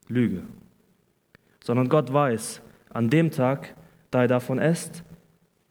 Lüge. 0.08 0.44
Sondern 1.62 1.90
Gott 1.90 2.14
weiß, 2.14 2.62
an 2.92 3.10
dem 3.10 3.30
Tag, 3.30 3.76
da 4.10 4.22
ihr 4.22 4.30
davon 4.30 4.58
esst, 4.58 5.04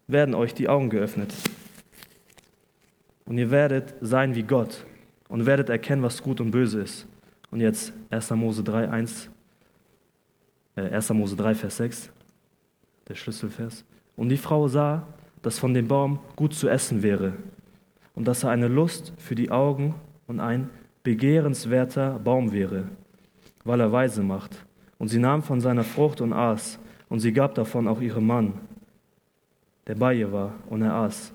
werden 0.06 0.34
euch 0.34 0.52
die 0.52 0.68
Augen 0.68 0.90
geöffnet. 0.90 1.32
Und 3.28 3.36
ihr 3.36 3.50
werdet 3.50 3.94
sein 4.00 4.34
wie 4.34 4.42
Gott 4.42 4.86
und 5.28 5.44
werdet 5.44 5.68
erkennen, 5.68 6.02
was 6.02 6.22
gut 6.22 6.40
und 6.40 6.50
böse 6.50 6.80
ist. 6.80 7.06
Und 7.50 7.60
jetzt 7.60 7.92
1. 8.08 8.30
Mose 8.30 8.64
3, 8.64 8.88
1, 8.88 9.28
äh, 10.76 10.88
1. 10.88 11.10
Mose 11.10 11.36
3, 11.36 11.54
Vers 11.54 11.76
6, 11.76 12.10
der 13.06 13.14
Schlüsselvers. 13.14 13.84
Und 14.16 14.30
die 14.30 14.38
Frau 14.38 14.66
sah, 14.66 15.06
dass 15.42 15.58
von 15.58 15.74
dem 15.74 15.86
Baum 15.86 16.20
gut 16.36 16.54
zu 16.54 16.70
essen 16.70 17.02
wäre 17.02 17.34
und 18.14 18.26
dass 18.26 18.44
er 18.44 18.50
eine 18.50 18.66
Lust 18.66 19.12
für 19.18 19.34
die 19.34 19.50
Augen 19.50 19.94
und 20.26 20.40
ein 20.40 20.70
begehrenswerter 21.02 22.18
Baum 22.18 22.50
wäre, 22.50 22.84
weil 23.62 23.80
er 23.80 23.92
weise 23.92 24.22
macht. 24.22 24.56
Und 24.96 25.08
sie 25.08 25.18
nahm 25.18 25.42
von 25.42 25.60
seiner 25.60 25.84
Frucht 25.84 26.22
und 26.22 26.32
aß, 26.32 26.78
und 27.10 27.20
sie 27.20 27.32
gab 27.32 27.54
davon 27.54 27.88
auch 27.88 28.00
ihrem 28.00 28.26
Mann, 28.26 28.54
der 29.86 29.96
bei 29.96 30.14
ihr 30.14 30.32
war, 30.32 30.54
und 30.70 30.80
er 30.80 30.94
aß. 30.94 31.34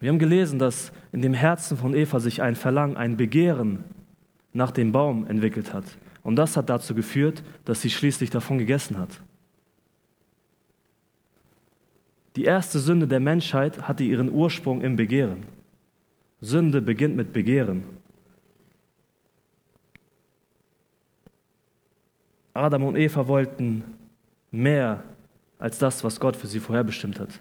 Wir 0.00 0.10
haben 0.10 0.18
gelesen, 0.18 0.58
dass 0.58 0.92
in 1.12 1.22
dem 1.22 1.34
Herzen 1.34 1.76
von 1.76 1.94
Eva 1.94 2.20
sich 2.20 2.40
ein 2.40 2.54
Verlangen, 2.54 2.96
ein 2.96 3.16
Begehren 3.16 3.84
nach 4.52 4.70
dem 4.70 4.92
Baum 4.92 5.26
entwickelt 5.26 5.72
hat. 5.72 5.84
Und 6.22 6.36
das 6.36 6.56
hat 6.56 6.68
dazu 6.68 6.94
geführt, 6.94 7.42
dass 7.64 7.82
sie 7.82 7.90
schließlich 7.90 8.30
davon 8.30 8.58
gegessen 8.58 8.98
hat. 8.98 9.20
Die 12.36 12.44
erste 12.44 12.78
Sünde 12.78 13.08
der 13.08 13.20
Menschheit 13.20 13.88
hatte 13.88 14.04
ihren 14.04 14.30
Ursprung 14.30 14.82
im 14.82 14.94
Begehren. 14.94 15.44
Sünde 16.40 16.80
beginnt 16.80 17.16
mit 17.16 17.32
Begehren. 17.32 17.82
Adam 22.54 22.84
und 22.84 22.96
Eva 22.96 23.26
wollten 23.26 23.82
mehr 24.50 25.02
als 25.58 25.78
das, 25.78 26.04
was 26.04 26.20
Gott 26.20 26.36
für 26.36 26.46
sie 26.46 26.60
vorherbestimmt 26.60 27.18
hat. 27.18 27.40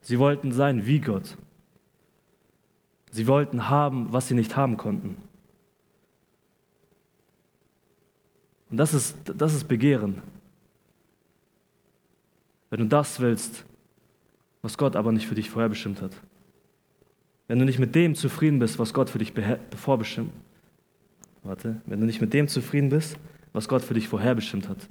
Sie 0.00 0.18
wollten 0.18 0.52
sein 0.52 0.86
wie 0.86 1.00
Gott. 1.00 1.36
Sie 3.10 3.26
wollten 3.26 3.68
haben, 3.68 4.12
was 4.12 4.28
sie 4.28 4.34
nicht 4.34 4.56
haben 4.56 4.76
konnten. 4.76 5.16
Und 8.70 8.76
das 8.76 8.92
ist, 8.94 9.16
das 9.24 9.54
ist 9.54 9.64
Begehren. 9.64 10.22
Wenn 12.70 12.80
du 12.80 12.86
das 12.86 13.20
willst, 13.20 13.64
was 14.60 14.76
Gott 14.76 14.96
aber 14.96 15.12
nicht 15.12 15.26
für 15.26 15.34
dich 15.34 15.48
vorherbestimmt 15.48 16.02
hat. 16.02 16.12
Wenn 17.46 17.58
du 17.58 17.64
nicht 17.64 17.78
mit 17.78 17.94
dem 17.94 18.14
zufrieden 18.14 18.58
bist, 18.58 18.78
was 18.78 18.92
Gott 18.92 19.08
für 19.08 19.18
dich 19.18 19.32
vorbestimmt. 19.76 20.32
Warte, 21.42 21.80
wenn 21.86 22.00
du 22.00 22.06
nicht 22.06 22.20
mit 22.20 22.34
dem 22.34 22.48
zufrieden 22.48 22.90
bist, 22.90 23.16
was 23.54 23.68
Gott 23.68 23.82
für 23.82 23.94
dich 23.94 24.08
vorherbestimmt 24.08 24.68
hat. 24.68 24.88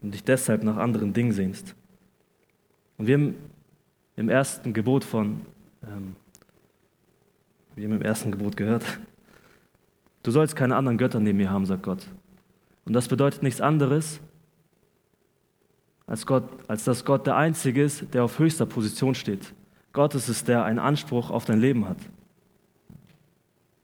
Und 0.00 0.12
dich 0.12 0.22
deshalb 0.22 0.62
nach 0.62 0.76
anderen 0.76 1.12
Dingen 1.12 1.32
sehnst. 1.32 1.74
Und 2.98 3.06
wir 3.06 3.14
haben 3.14 3.34
im 4.16 4.28
ersten 4.28 4.72
Gebot 4.72 5.04
von, 5.04 5.40
ähm, 5.82 6.16
wir 7.74 7.84
haben 7.84 7.96
im 7.96 8.02
ersten 8.02 8.30
Gebot 8.30 8.56
gehört, 8.56 8.84
du 10.22 10.30
sollst 10.30 10.54
keine 10.54 10.76
anderen 10.76 10.98
Götter 10.98 11.20
neben 11.20 11.38
mir 11.38 11.50
haben, 11.50 11.66
sagt 11.66 11.82
Gott. 11.82 12.06
Und 12.84 12.92
das 12.92 13.08
bedeutet 13.08 13.42
nichts 13.42 13.60
anderes, 13.60 14.20
als, 16.06 16.26
Gott, 16.26 16.44
als 16.68 16.84
dass 16.84 17.04
Gott 17.04 17.26
der 17.26 17.36
Einzige 17.36 17.82
ist, 17.82 18.12
der 18.12 18.24
auf 18.24 18.38
höchster 18.38 18.66
Position 18.66 19.14
steht. 19.14 19.54
Gott 19.92 20.14
ist 20.14 20.28
es, 20.28 20.44
der 20.44 20.64
einen 20.64 20.78
Anspruch 20.78 21.30
auf 21.30 21.44
dein 21.44 21.60
Leben 21.60 21.88
hat. 21.88 21.98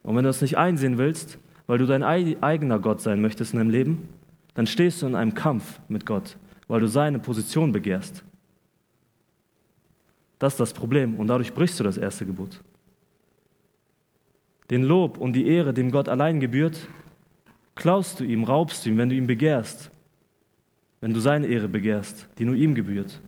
Und 0.02 0.16
wenn 0.16 0.24
du 0.24 0.28
das 0.28 0.42
nicht 0.42 0.58
einsehen 0.58 0.98
willst, 0.98 1.38
weil 1.66 1.78
du 1.78 1.86
dein 1.86 2.02
eigener 2.02 2.78
Gott 2.78 3.00
sein 3.00 3.20
möchtest 3.20 3.52
in 3.52 3.58
deinem 3.58 3.70
Leben, 3.70 4.08
dann 4.54 4.66
stehst 4.66 5.02
du 5.02 5.06
in 5.06 5.14
einem 5.14 5.34
Kampf 5.34 5.80
mit 5.88 6.04
Gott, 6.04 6.36
weil 6.68 6.80
du 6.80 6.88
seine 6.88 7.18
Position 7.18 7.72
begehrst. 7.72 8.24
Das 10.40 10.54
ist 10.54 10.60
das 10.60 10.72
Problem 10.72 11.16
und 11.16 11.26
dadurch 11.26 11.52
brichst 11.52 11.78
du 11.78 11.84
das 11.84 11.98
erste 11.98 12.24
Gebot. 12.24 12.62
Den 14.70 14.82
Lob 14.82 15.18
und 15.18 15.34
die 15.34 15.46
Ehre, 15.46 15.74
dem 15.74 15.90
Gott 15.90 16.08
allein 16.08 16.40
gebührt, 16.40 16.88
klaust 17.74 18.18
du 18.18 18.24
ihm, 18.24 18.44
raubst 18.44 18.84
du 18.84 18.88
ihm, 18.88 18.96
wenn 18.96 19.10
du 19.10 19.14
ihn 19.14 19.26
begehrst, 19.26 19.90
wenn 21.02 21.12
du 21.12 21.20
seine 21.20 21.46
Ehre 21.46 21.68
begehrst, 21.68 22.26
die 22.38 22.46
nur 22.46 22.54
ihm 22.54 22.74
gebührt. 22.74 23.20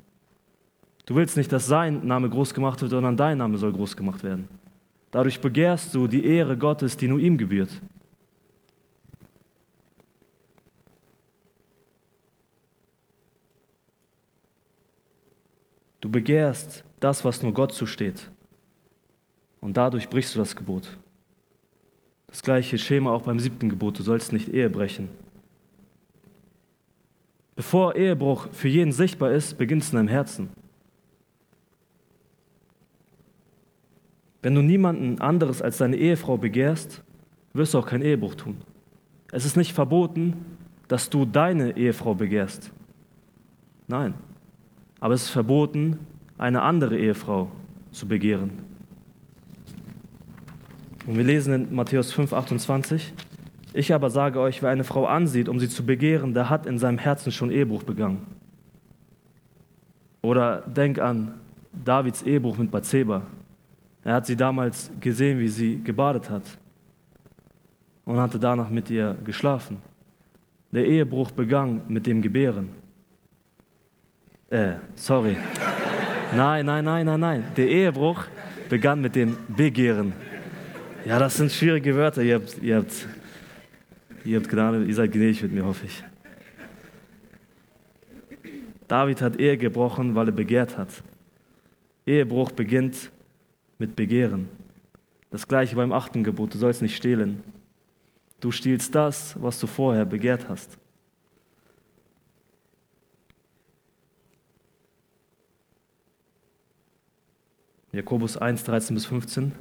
Du 1.04 1.14
willst 1.14 1.36
nicht, 1.36 1.52
dass 1.52 1.66
sein 1.66 2.06
Name 2.06 2.30
groß 2.30 2.54
gemacht 2.54 2.80
wird, 2.80 2.92
sondern 2.92 3.16
dein 3.16 3.36
Name 3.36 3.58
soll 3.58 3.72
groß 3.72 3.94
gemacht 3.94 4.24
werden. 4.24 4.48
Dadurch 5.10 5.38
begehrst 5.38 5.94
du 5.94 6.06
die 6.06 6.24
Ehre 6.24 6.56
Gottes, 6.56 6.96
die 6.96 7.08
nur 7.08 7.18
ihm 7.18 7.36
gebührt. 7.36 7.82
Du 16.00 16.08
begehrst 16.10 16.84
das, 17.02 17.24
was 17.24 17.42
nur 17.42 17.52
Gott 17.52 17.72
zusteht. 17.72 18.30
Und 19.60 19.76
dadurch 19.76 20.08
brichst 20.08 20.34
du 20.34 20.38
das 20.38 20.56
Gebot. 20.56 20.96
Das 22.26 22.42
gleiche 22.42 22.78
Schema 22.78 23.12
auch 23.12 23.22
beim 23.22 23.38
siebten 23.38 23.68
Gebot, 23.68 23.98
du 23.98 24.02
sollst 24.02 24.32
nicht 24.32 24.48
Ehe 24.48 24.70
brechen. 24.70 25.08
Bevor 27.54 27.94
Ehebruch 27.94 28.48
für 28.52 28.68
jeden 28.68 28.92
sichtbar 28.92 29.32
ist, 29.32 29.58
beginnt 29.58 29.82
es 29.82 29.90
in 29.90 29.96
deinem 29.96 30.08
Herzen. 30.08 30.48
Wenn 34.40 34.54
du 34.54 34.62
niemanden 34.62 35.20
anderes 35.20 35.62
als 35.62 35.78
deine 35.78 35.96
Ehefrau 35.96 36.36
begehrst, 36.36 37.02
wirst 37.52 37.74
du 37.74 37.78
auch 37.78 37.86
keinen 37.86 38.02
Ehebruch 38.02 38.34
tun. 38.34 38.56
Es 39.30 39.44
ist 39.44 39.56
nicht 39.56 39.72
verboten, 39.72 40.34
dass 40.88 41.10
du 41.10 41.24
deine 41.24 41.76
Ehefrau 41.76 42.14
begehrst. 42.14 42.72
Nein. 43.86 44.14
Aber 45.00 45.14
es 45.14 45.24
ist 45.24 45.30
verboten, 45.30 45.98
eine 46.42 46.62
andere 46.62 46.98
Ehefrau 46.98 47.50
zu 47.92 48.08
begehren. 48.08 48.50
Und 51.06 51.16
wir 51.16 51.24
lesen 51.24 51.54
in 51.54 51.74
Matthäus 51.74 52.12
5, 52.12 52.32
28, 52.32 53.12
ich 53.74 53.94
aber 53.94 54.10
sage 54.10 54.40
euch, 54.40 54.60
wer 54.62 54.70
eine 54.70 54.84
Frau 54.84 55.06
ansieht, 55.06 55.48
um 55.48 55.58
sie 55.60 55.68
zu 55.68 55.86
begehren, 55.86 56.34
der 56.34 56.50
hat 56.50 56.66
in 56.66 56.78
seinem 56.78 56.98
Herzen 56.98 57.32
schon 57.32 57.50
Ehebruch 57.50 57.84
begangen. 57.84 58.26
Oder 60.20 60.62
denk 60.62 60.98
an 60.98 61.34
Davids 61.72 62.22
Ehebruch 62.22 62.58
mit 62.58 62.70
Bathseba. 62.70 63.22
Er 64.04 64.14
hat 64.14 64.26
sie 64.26 64.36
damals 64.36 64.90
gesehen, 65.00 65.38
wie 65.38 65.48
sie 65.48 65.82
gebadet 65.82 66.28
hat 66.28 66.42
und 68.04 68.18
hatte 68.18 68.38
danach 68.38 68.68
mit 68.68 68.90
ihr 68.90 69.16
geschlafen. 69.24 69.78
Der 70.72 70.86
Ehebruch 70.86 71.30
begann 71.30 71.82
mit 71.88 72.06
dem 72.06 72.20
Gebären. 72.20 72.70
Äh, 74.50 74.74
sorry. 74.96 75.36
Nein, 76.34 76.64
nein, 76.64 76.84
nein, 76.84 77.04
nein, 77.04 77.20
nein. 77.20 77.44
Der 77.56 77.68
Ehebruch 77.68 78.24
begann 78.70 79.02
mit 79.02 79.14
dem 79.14 79.36
Begehren. 79.48 80.14
Ja, 81.04 81.18
das 81.18 81.36
sind 81.36 81.52
schwierige 81.52 81.94
Wörter. 81.94 82.22
Ihr 82.22 82.36
habt, 82.36 82.56
ihr 82.62 82.76
habt, 82.76 83.06
ihr 84.24 84.38
habt 84.38 84.48
Gnade, 84.48 84.82
ihr 84.84 84.94
seid 84.94 85.12
gnädig 85.12 85.42
mit 85.42 85.52
mir, 85.52 85.64
hoffe 85.66 85.84
ich. 85.84 86.02
David 88.88 89.20
hat 89.20 89.36
Ehe 89.36 89.58
gebrochen, 89.58 90.14
weil 90.14 90.28
er 90.28 90.32
begehrt 90.32 90.78
hat. 90.78 91.02
Ehebruch 92.06 92.52
beginnt 92.52 93.10
mit 93.78 93.94
Begehren. 93.94 94.48
Das 95.30 95.46
gleiche 95.46 95.76
beim 95.76 95.92
achten 95.92 96.24
Gebot, 96.24 96.54
du 96.54 96.58
sollst 96.58 96.80
nicht 96.80 96.96
stehlen. 96.96 97.42
Du 98.40 98.50
stiehlst 98.50 98.94
das, 98.94 99.34
was 99.40 99.60
du 99.60 99.66
vorher 99.66 100.06
begehrt 100.06 100.48
hast. 100.48 100.78
Jakobus 107.94 108.38
1, 108.38 108.64
13 108.64 108.94
bis 108.94 109.04
15. 109.04 109.52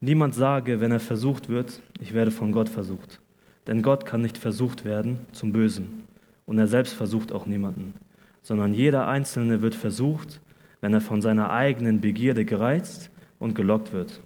Niemand 0.00 0.34
sage, 0.34 0.80
wenn 0.80 0.92
er 0.92 1.00
versucht 1.00 1.50
wird, 1.50 1.82
ich 2.00 2.14
werde 2.14 2.30
von 2.30 2.52
Gott 2.52 2.70
versucht. 2.70 3.20
Denn 3.66 3.82
Gott 3.82 4.06
kann 4.06 4.22
nicht 4.22 4.38
versucht 4.38 4.86
werden 4.86 5.18
zum 5.32 5.52
Bösen. 5.52 6.04
Und 6.46 6.58
er 6.58 6.66
selbst 6.66 6.94
versucht 6.94 7.32
auch 7.32 7.44
niemanden. 7.44 7.92
Sondern 8.40 8.72
jeder 8.72 9.08
Einzelne 9.08 9.60
wird 9.60 9.74
versucht, 9.74 10.40
wenn 10.80 10.94
er 10.94 11.02
von 11.02 11.20
seiner 11.20 11.50
eigenen 11.50 12.00
Begierde 12.00 12.46
gereizt 12.46 13.10
und 13.38 13.54
gelockt 13.54 13.92
wird. 13.92 14.22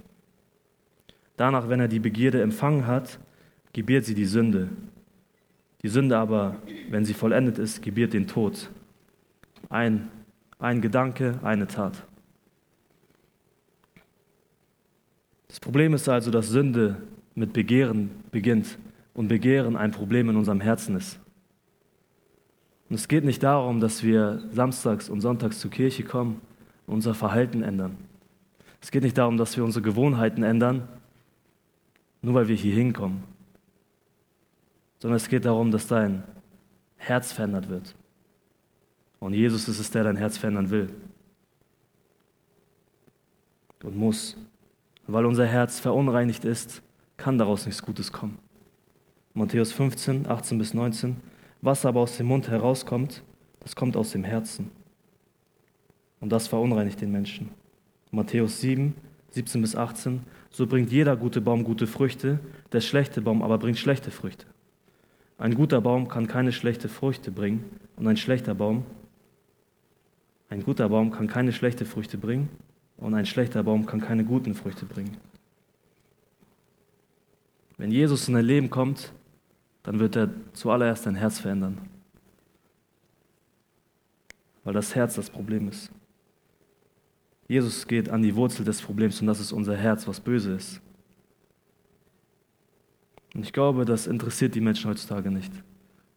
Danach, 1.37 1.69
wenn 1.69 1.81
er 1.81 1.89
die 1.89 1.99
Begierde 1.99 2.41
empfangen 2.41 2.87
hat, 2.87 3.19
gebiert 3.73 4.05
sie 4.05 4.15
die 4.15 4.27
Sünde. 4.27 4.69
Die 5.83 5.89
Sünde 5.89 6.19
aber, 6.19 6.55
wenn 6.89 7.05
sie 7.05 7.15
vollendet 7.15 7.59
ist, 7.59 7.83
gebiert 7.83 8.13
den 8.13 8.29
Tod. 8.29 8.71
Ein, 9.71 10.09
ein 10.61 10.81
Gedanke, 10.81 11.41
eine 11.43 11.67
Tat. 11.67 12.07
Das 15.55 15.61
Problem 15.61 15.95
ist 15.95 16.09
also, 16.09 16.33
dass 16.33 16.49
Sünde 16.49 16.97
mit 17.37 17.53
Begehren 17.53 18.11
beginnt 18.33 18.77
und 19.15 19.29
Begehren 19.29 19.77
ein 19.77 19.93
Problem 19.93 20.29
in 20.29 20.35
unserem 20.35 20.61
Herzen 20.61 20.97
ist. 20.97 21.21
Und 22.89 22.97
es 22.97 23.07
geht 23.07 23.23
nicht 23.23 23.41
darum, 23.41 23.79
dass 23.79 24.03
wir 24.03 24.43
samstags 24.51 25.09
und 25.09 25.21
sonntags 25.21 25.61
zur 25.61 25.71
Kirche 25.71 26.03
kommen 26.03 26.41
und 26.89 26.95
unser 26.95 27.15
Verhalten 27.15 27.63
ändern. 27.63 27.97
Es 28.81 28.91
geht 28.91 29.05
nicht 29.05 29.17
darum, 29.17 29.37
dass 29.37 29.57
wir 29.57 29.63
unsere 29.63 29.85
Gewohnheiten 29.85 30.43
ändern, 30.43 30.89
nur 32.21 32.35
weil 32.35 32.49
wir 32.49 32.57
hier 32.57 32.75
hinkommen, 32.75 33.23
sondern 34.99 35.19
es 35.19 35.29
geht 35.29 35.45
darum, 35.45 35.71
dass 35.71 35.87
dein 35.87 36.25
Herz 36.97 37.31
verändert 37.31 37.69
wird, 37.69 37.95
Und 39.21 39.35
Jesus 39.35 39.69
ist 39.69 39.79
es, 39.79 39.93
der 39.93 40.03
dein 40.03 40.17
Herz 40.17 40.37
verändern 40.37 40.71
will. 40.71 40.91
Und 43.85 43.97
muss. 43.97 44.37
Weil 45.07 45.27
unser 45.27 45.47
Herz 45.47 45.81
verunreinigt 45.81 46.45
ist, 46.45 46.83
kann 47.17 47.39
daraus 47.39 47.67
nichts 47.67 47.83
Gutes 47.83 48.13
kommen. 48.13 48.39
Matthäus 49.35 49.73
15, 49.73 50.27
18 50.29 50.59
bis 50.59 50.75
19. 50.75 51.17
Was 51.61 51.85
aber 51.85 52.01
aus 52.01 52.17
dem 52.17 52.27
Mund 52.27 52.49
herauskommt, 52.49 53.23
das 53.61 53.77
kommt 53.77 53.97
aus 53.97 54.13
dem 54.13 54.25
Herzen. 54.25 54.71
Und 56.21 56.31
das 56.31 56.47
verunreinigt 56.49 57.01
den 57.01 57.13
Menschen. 57.13 57.51
Matthäus 58.11 58.61
7, 58.61 58.95
17 59.31 59.61
bis 59.61 59.77
18. 59.77 60.23
So 60.51 60.67
bringt 60.67 60.93
jeder 60.93 61.17
gute 61.17 61.41
Baum 61.41 61.65
gute 61.65 61.87
Früchte, 61.87 62.39
der 62.73 62.81
schlechte 62.81 63.21
Baum 63.21 63.43
aber 63.43 63.59
bringt 63.59 63.79
schlechte 63.79 64.11
Früchte. 64.11 64.47
Ein 65.37 65.55
guter 65.55 65.81
Baum 65.81 66.09
kann 66.09 66.29
keine 66.29 66.53
schlechte 66.53 66.89
Früchte 66.89 67.33
bringen 67.33 67.65
und 67.97 68.07
ein 68.07 68.17
schlechter 68.17 68.55
Baum, 68.55 68.85
ein 70.49 70.63
guter 70.63 70.89
Baum 70.89 71.11
kann 71.11 71.27
keine 71.27 71.53
schlechte 71.53 71.85
Früchte 71.85 72.19
bringen 72.19 72.49
und 72.97 73.15
ein 73.15 73.27
schlechter 73.27 73.63
Baum 73.63 73.87
kann 73.87 74.01
keine 74.01 74.25
guten 74.25 74.55
Früchte 74.55 74.87
bringen. 74.87 75.17
Wenn 77.77 77.91
Jesus 77.91 78.29
in 78.29 78.35
dein 78.35 78.45
Leben 78.45 78.71
kommt, 78.71 79.13
dann 79.83 79.99
wird 79.99 80.17
er 80.17 80.31
zuallererst 80.53 81.07
dein 81.07 81.17
Herz 81.17 81.39
verändern. 81.39 81.79
Weil 84.63 84.75
das 84.75 84.95
Herz 84.95 85.17
das 85.17 85.29
Problem 85.29 85.69
ist. 85.69 85.91
Jesus 87.49 87.87
geht 87.87 88.09
an 88.09 88.23
die 88.23 88.35
Wurzel 88.35 88.65
des 88.65 88.81
Problems 88.81 89.21
und 89.21 89.27
das 89.27 89.41
ist 89.41 89.53
unser 89.53 89.77
Herz, 89.77 90.09
was 90.09 90.21
böse 90.21 90.55
ist. 90.55 90.81
Und 93.35 93.45
ich 93.45 93.53
glaube, 93.53 93.85
das 93.85 94.07
interessiert 94.07 94.55
die 94.55 94.61
Menschen 94.61 94.91
heutzutage 94.91 95.31
nicht. 95.31 95.53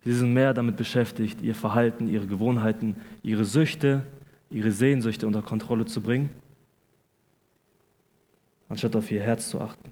Sie 0.06 0.14
sind 0.14 0.34
mehr 0.34 0.54
damit 0.54 0.78
beschäftigt, 0.78 1.42
ihr 1.42 1.56
Verhalten, 1.56 2.08
ihre 2.08 2.28
Gewohnheiten, 2.28 2.96
ihre 3.24 3.44
Süchte, 3.44 4.04
ihre 4.50 4.72
Sehnsüchte 4.72 5.28
unter 5.28 5.42
Kontrolle 5.42 5.86
zu 5.86 6.00
bringen, 6.00 6.30
anstatt 8.70 8.96
auf 8.96 9.12
ihr 9.12 9.22
Herz 9.22 9.50
zu 9.50 9.62
achten, 9.62 9.92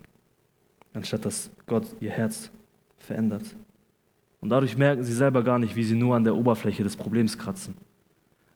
anstatt 0.93 1.25
dass 1.25 1.51
Gott 1.67 1.87
ihr 1.99 2.11
Herz 2.11 2.51
verändert. 2.97 3.43
Und 4.41 4.49
dadurch 4.49 4.77
merken 4.77 5.03
sie 5.03 5.13
selber 5.13 5.43
gar 5.43 5.59
nicht, 5.59 5.75
wie 5.75 5.83
sie 5.83 5.95
nur 5.95 6.15
an 6.15 6.23
der 6.23 6.35
Oberfläche 6.35 6.83
des 6.83 6.95
Problems 6.95 7.37
kratzen. 7.37 7.75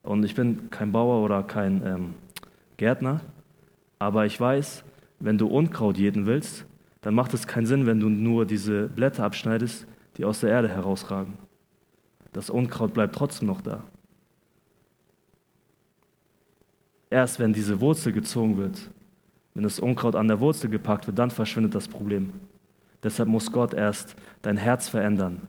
Und 0.04 0.24
ich 0.24 0.36
bin 0.36 0.70
kein 0.70 0.92
Bauer 0.92 1.24
oder 1.24 1.44
kein 1.44 1.86
ähm, 1.86 2.14
Gärtner, 2.78 3.22
aber 3.98 4.26
ich 4.26 4.40
weiß, 4.40 4.84
wenn 5.20 5.38
du 5.38 5.48
Unkraut 5.48 5.98
jäten 5.98 6.26
willst, 6.26 6.66
dann 7.02 7.14
macht 7.14 7.34
es 7.34 7.48
keinen 7.48 7.66
Sinn, 7.66 7.86
wenn 7.86 8.00
du 8.00 8.10
nur 8.10 8.46
diese 8.46 8.88
Blätter 8.88 9.24
abschneidest, 9.24 9.88
die 10.18 10.26
aus 10.26 10.42
der 10.42 10.50
Erde 10.50 10.70
herausragen. 10.70 11.34
Das 12.34 12.50
Unkraut 12.50 12.94
bleibt 12.94 13.16
trotzdem 13.16 13.48
noch 13.48 13.62
da. 13.62 13.84
Erst 17.10 17.40
wenn 17.40 17.54
diese 17.54 17.82
Wurzel 17.82 18.14
gezogen 18.14 18.58
wird, 18.58 18.92
wenn 19.54 19.64
das 19.64 19.80
Unkraut 19.80 20.16
an 20.16 20.28
der 20.28 20.40
Wurzel 20.40 20.70
gepackt 20.70 21.08
wird, 21.08 21.18
dann 21.18 21.32
verschwindet 21.32 21.76
das 21.76 21.88
Problem. 21.88 22.34
Deshalb 23.04 23.30
muss 23.30 23.52
Gott 23.52 23.74
erst 23.74 24.16
dein 24.42 24.58
Herz 24.58 24.90
verändern, 24.90 25.48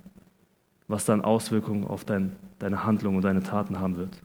was 0.88 1.04
dann 1.04 1.22
Auswirkungen 1.22 1.86
auf 1.86 2.04
dein, 2.04 2.36
deine 2.58 2.84
Handlung 2.84 3.16
und 3.16 3.22
deine 3.22 3.42
Taten 3.42 3.80
haben 3.80 3.96
wird. 3.96 4.22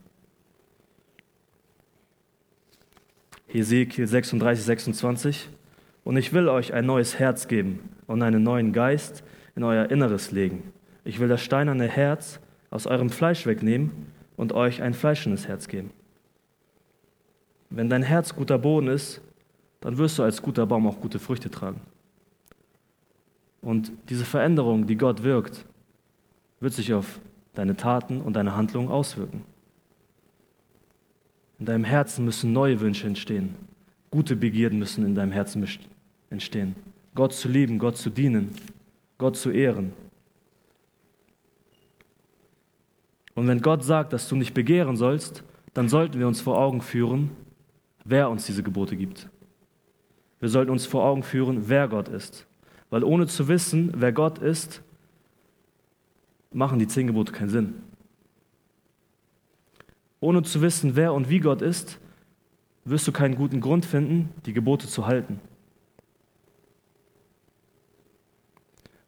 Hesekiel 3.48 4.06
36, 4.06 4.64
26. 4.64 5.48
Und 6.04 6.16
ich 6.16 6.32
will 6.32 6.48
euch 6.48 6.72
ein 6.72 6.86
neues 6.86 7.18
Herz 7.18 7.48
geben 7.48 7.88
und 8.06 8.22
einen 8.22 8.42
neuen 8.42 8.72
Geist 8.72 9.24
in 9.56 9.64
euer 9.64 9.90
Inneres 9.90 10.30
legen. 10.30 10.72
Ich 11.04 11.18
will 11.18 11.28
das 11.28 11.42
steinerne 11.42 11.88
Herz 11.88 12.40
aus 12.70 12.86
eurem 12.86 13.10
Fleisch 13.10 13.46
wegnehmen 13.46 14.06
und 14.36 14.52
euch 14.52 14.82
ein 14.82 14.94
fleischendes 14.94 15.48
Herz 15.48 15.68
geben. 15.68 15.90
Wenn 17.70 17.88
dein 17.88 18.02
Herz 18.02 18.34
guter 18.34 18.58
Boden 18.58 18.88
ist, 18.88 19.20
dann 19.86 19.98
wirst 19.98 20.18
du 20.18 20.24
als 20.24 20.42
guter 20.42 20.66
Baum 20.66 20.88
auch 20.88 21.00
gute 21.00 21.20
Früchte 21.20 21.48
tragen. 21.48 21.80
Und 23.60 23.92
diese 24.08 24.24
Veränderung, 24.24 24.88
die 24.88 24.96
Gott 24.96 25.22
wirkt, 25.22 25.64
wird 26.58 26.72
sich 26.72 26.92
auf 26.92 27.20
deine 27.54 27.76
Taten 27.76 28.20
und 28.20 28.32
deine 28.32 28.56
Handlungen 28.56 28.88
auswirken. 28.88 29.44
In 31.60 31.66
deinem 31.66 31.84
Herzen 31.84 32.24
müssen 32.24 32.52
neue 32.52 32.80
Wünsche 32.80 33.06
entstehen. 33.06 33.54
Gute 34.10 34.34
Begierden 34.34 34.80
müssen 34.80 35.06
in 35.06 35.14
deinem 35.14 35.30
Herzen 35.30 35.64
entstehen. 36.30 36.74
Gott 37.14 37.32
zu 37.32 37.48
lieben, 37.48 37.78
Gott 37.78 37.96
zu 37.96 38.10
dienen, 38.10 38.50
Gott 39.18 39.36
zu 39.36 39.52
ehren. 39.52 39.92
Und 43.36 43.46
wenn 43.46 43.60
Gott 43.60 43.84
sagt, 43.84 44.12
dass 44.12 44.28
du 44.28 44.34
nicht 44.34 44.52
begehren 44.52 44.96
sollst, 44.96 45.44
dann 45.74 45.88
sollten 45.88 46.18
wir 46.18 46.26
uns 46.26 46.40
vor 46.40 46.58
Augen 46.58 46.80
führen, 46.80 47.30
wer 48.04 48.28
uns 48.28 48.46
diese 48.46 48.64
Gebote 48.64 48.96
gibt. 48.96 49.28
Wir 50.46 50.50
sollten 50.50 50.70
uns 50.70 50.86
vor 50.86 51.02
Augen 51.02 51.24
führen, 51.24 51.68
wer 51.68 51.88
Gott 51.88 52.06
ist. 52.06 52.46
Weil 52.88 53.02
ohne 53.02 53.26
zu 53.26 53.48
wissen, 53.48 53.92
wer 53.96 54.12
Gott 54.12 54.38
ist, 54.38 54.80
machen 56.52 56.78
die 56.78 56.86
zehn 56.86 57.08
Gebote 57.08 57.32
keinen 57.32 57.48
Sinn. 57.48 57.74
Ohne 60.20 60.44
zu 60.44 60.62
wissen, 60.62 60.94
wer 60.94 61.14
und 61.14 61.30
wie 61.30 61.40
Gott 61.40 61.62
ist, 61.62 61.98
wirst 62.84 63.08
du 63.08 63.10
keinen 63.10 63.34
guten 63.34 63.60
Grund 63.60 63.84
finden, 63.84 64.28
die 64.46 64.52
Gebote 64.52 64.86
zu 64.86 65.08
halten. 65.08 65.40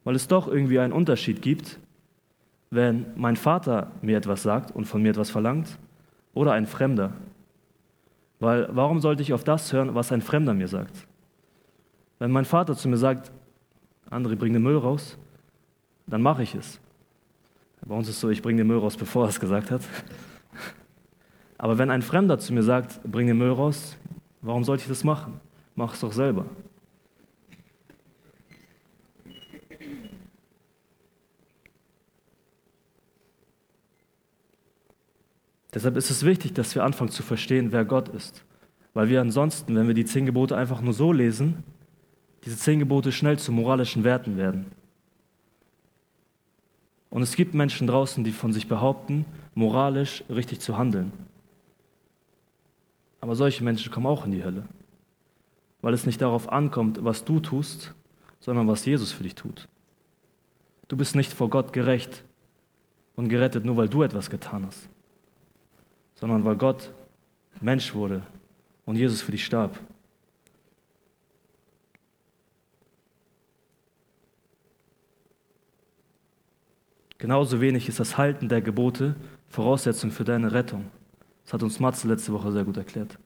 Weil 0.02 0.16
es 0.16 0.26
doch 0.26 0.48
irgendwie 0.48 0.80
einen 0.80 0.92
Unterschied 0.92 1.40
gibt, 1.40 1.78
wenn 2.70 3.06
mein 3.14 3.36
Vater 3.36 3.92
mir 4.02 4.16
etwas 4.18 4.42
sagt 4.42 4.74
und 4.74 4.86
von 4.86 5.02
mir 5.02 5.10
etwas 5.10 5.30
verlangt 5.30 5.78
oder 6.34 6.50
ein 6.50 6.66
Fremder. 6.66 7.12
Weil 8.40 8.68
warum 8.72 8.98
sollte 8.98 9.22
ich 9.22 9.32
auf 9.32 9.44
das 9.44 9.72
hören, 9.72 9.94
was 9.94 10.10
ein 10.10 10.20
Fremder 10.20 10.52
mir 10.52 10.66
sagt? 10.66 11.07
Wenn 12.18 12.30
mein 12.30 12.44
Vater 12.44 12.76
zu 12.76 12.88
mir 12.88 12.96
sagt, 12.96 13.30
André, 14.10 14.36
bring 14.36 14.52
den 14.52 14.62
Müll 14.62 14.76
raus, 14.76 15.16
dann 16.06 16.22
mache 16.22 16.42
ich 16.42 16.54
es. 16.54 16.80
Bei 17.86 17.94
uns 17.94 18.08
ist 18.08 18.16
es 18.16 18.20
so, 18.20 18.28
ich 18.28 18.42
bringe 18.42 18.58
den 18.58 18.66
Müll 18.66 18.78
raus, 18.78 18.96
bevor 18.96 19.24
er 19.24 19.28
es 19.28 19.38
gesagt 19.38 19.70
hat. 19.70 19.82
Aber 21.58 21.78
wenn 21.78 21.90
ein 21.90 22.02
Fremder 22.02 22.38
zu 22.38 22.52
mir 22.52 22.62
sagt, 22.62 23.00
bring 23.04 23.26
den 23.26 23.38
Müll 23.38 23.52
raus, 23.52 23.96
warum 24.42 24.64
sollte 24.64 24.82
ich 24.82 24.88
das 24.88 25.04
machen? 25.04 25.40
Mach 25.74 25.94
es 25.94 26.00
doch 26.00 26.12
selber. 26.12 26.46
Deshalb 35.72 35.96
ist 35.96 36.10
es 36.10 36.24
wichtig, 36.24 36.54
dass 36.54 36.74
wir 36.74 36.82
anfangen 36.82 37.10
zu 37.10 37.22
verstehen, 37.22 37.72
wer 37.72 37.84
Gott 37.84 38.08
ist. 38.08 38.42
Weil 38.94 39.08
wir 39.08 39.20
ansonsten, 39.20 39.76
wenn 39.76 39.86
wir 39.86 39.94
die 39.94 40.06
zehn 40.06 40.26
Gebote 40.26 40.56
einfach 40.56 40.80
nur 40.80 40.94
so 40.94 41.12
lesen, 41.12 41.62
diese 42.44 42.56
zehn 42.56 42.78
Gebote 42.78 43.12
schnell 43.12 43.38
zu 43.38 43.52
moralischen 43.52 44.04
Werten 44.04 44.36
werden. 44.36 44.66
Und 47.10 47.22
es 47.22 47.36
gibt 47.36 47.54
Menschen 47.54 47.86
draußen, 47.86 48.22
die 48.24 48.32
von 48.32 48.52
sich 48.52 48.68
behaupten, 48.68 49.24
moralisch 49.54 50.22
richtig 50.28 50.60
zu 50.60 50.76
handeln. 50.76 51.12
Aber 53.20 53.34
solche 53.34 53.64
Menschen 53.64 53.90
kommen 53.90 54.06
auch 54.06 54.24
in 54.24 54.32
die 54.32 54.44
Hölle, 54.44 54.64
weil 55.80 55.94
es 55.94 56.06
nicht 56.06 56.20
darauf 56.20 56.50
ankommt, 56.50 57.02
was 57.02 57.24
du 57.24 57.40
tust, 57.40 57.94
sondern 58.40 58.68
was 58.68 58.84
Jesus 58.84 59.12
für 59.12 59.22
dich 59.22 59.34
tut. 59.34 59.68
Du 60.86 60.96
bist 60.96 61.14
nicht 61.14 61.32
vor 61.32 61.50
Gott 61.50 61.72
gerecht 61.72 62.24
und 63.16 63.28
gerettet, 63.28 63.64
nur 63.64 63.76
weil 63.76 63.88
du 63.88 64.02
etwas 64.02 64.30
getan 64.30 64.66
hast, 64.66 64.88
sondern 66.14 66.44
weil 66.44 66.56
Gott 66.56 66.92
Mensch 67.60 67.94
wurde 67.94 68.22
und 68.86 68.96
Jesus 68.96 69.20
für 69.20 69.32
dich 69.32 69.44
starb. 69.44 69.78
Genauso 77.18 77.60
wenig 77.60 77.88
ist 77.88 78.00
das 78.00 78.16
Halten 78.16 78.48
der 78.48 78.62
Gebote 78.62 79.16
Voraussetzung 79.48 80.10
für 80.10 80.24
deine 80.24 80.52
Rettung. 80.52 80.86
Das 81.44 81.54
hat 81.54 81.62
uns 81.62 81.80
Matze 81.80 82.06
letzte 82.06 82.32
Woche 82.32 82.52
sehr 82.52 82.64
gut 82.64 82.76
erklärt. 82.76 83.18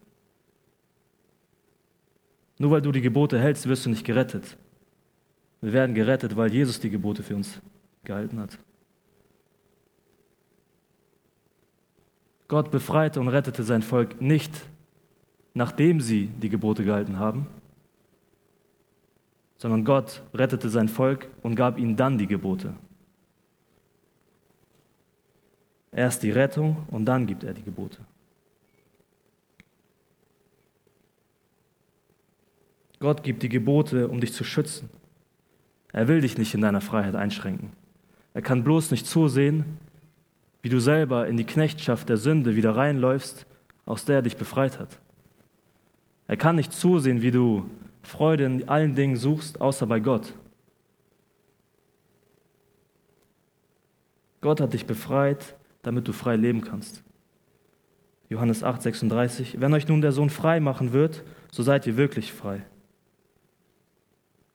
Nur 2.59 2.71
weil 2.71 2.83
du 2.83 2.93
die 2.93 3.01
Gebote 3.01 3.39
hältst, 3.39 3.69
wirst 3.69 3.87
du 3.87 3.91
nicht 3.91 4.05
gerettet. 4.05 4.57
Wir 5.61 5.73
werden 5.73 5.95
gerettet, 5.95 6.37
weil 6.37 6.53
Jesus 6.53 6.81
die 6.81 6.91
Gebote 6.91 7.23
für 7.23 7.37
uns 7.37 7.61
gehalten 8.05 8.41
hat. 8.41 8.59
Gott 12.49 12.71
befreite 12.71 13.21
und 13.21 13.29
rettete 13.29 13.63
sein 13.63 13.83
Volk 13.83 14.21
nicht, 14.21 14.53
nachdem 15.55 16.01
sie 16.01 16.27
die 16.27 16.49
Gebote 16.49 16.85
gehalten 16.85 17.19
haben, 17.19 17.47
sondern 19.57 19.85
Gott 19.85 20.23
rettete 20.35 20.69
sein 20.69 20.89
Volk 20.89 21.29
und 21.43 21.55
gab 21.55 21.79
ihnen 21.79 21.97
dann 21.97 22.19
die 22.19 22.27
Gebote. 22.27 22.75
Erst 25.93 26.23
die 26.23 26.31
Rettung 26.31 26.85
und 26.91 27.05
dann 27.05 27.27
gibt 27.27 27.45
er 27.45 27.53
die 27.53 27.63
Gebote. 27.63 27.99
Gott 32.99 33.23
gibt 33.23 33.43
die 33.43 33.49
Gebote, 33.49 34.09
um 34.09 34.21
dich 34.21 34.33
zu 34.33 34.45
schützen. 34.45 34.89
Er 35.93 36.09
will 36.09 36.23
dich 36.23 36.39
nicht 36.39 36.55
in 36.55 36.63
deiner 36.63 36.81
Freiheit 36.81 37.15
einschränken. 37.15 37.73
Er 38.33 38.43
kann 38.43 38.65
bloß 38.65 38.91
nicht 38.91 39.07
zusehen, 39.07 39.79
wie 40.63 40.69
du 40.69 40.81
selber 40.81 41.27
in 41.27 41.37
die 41.37 41.45
Knechtschaft 41.45 42.09
der 42.09 42.17
Sünde 42.17 42.57
wieder 42.57 42.77
reinläufst, 42.77 43.47
aus 43.85 44.05
der 44.05 44.17
er 44.17 44.23
dich 44.23 44.37
befreit 44.37 44.79
hat. 44.79 44.99
Er 46.29 46.37
kann 46.37 46.57
nicht 46.57 46.73
zusehen, 46.73 47.21
wie 47.21 47.33
du 47.33 47.69
Freude 48.03 48.45
in 48.45 48.69
allen 48.69 48.95
Dingen 48.95 49.17
suchst, 49.17 49.61
außer 49.61 49.87
bei 49.87 50.01
Gott. 50.01 50.33
Gott 54.41 54.61
hat 54.61 54.73
dich 54.73 54.87
befreit, 54.87 55.57
damit 55.83 56.09
du 56.09 56.13
frei 56.13 56.37
leben 56.37 56.63
kannst. 56.63 57.03
Johannes 58.29 58.65
8, 58.65 58.81
36. 58.81 59.61
Wenn 59.61 59.75
euch 59.75 59.87
nun 59.89 60.01
der 60.01 60.13
Sohn 60.13 60.31
frei 60.31 60.59
machen 60.59 60.93
wird, 60.93 61.23
so 61.51 61.63
seid 61.63 61.87
ihr 61.87 61.97
wirklich 61.97 62.33
frei. 62.33 62.65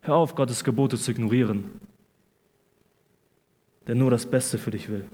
Hör 0.02 0.16
auf, 0.16 0.36
Gottes 0.36 0.64
Gebote 0.64 0.98
zu 0.98 1.12
ignorieren, 1.12 1.66
der 3.86 3.96
nur 3.96 4.10
das 4.10 4.26
Beste 4.26 4.58
für 4.58 4.72
dich 4.72 4.90
will. 4.90 5.06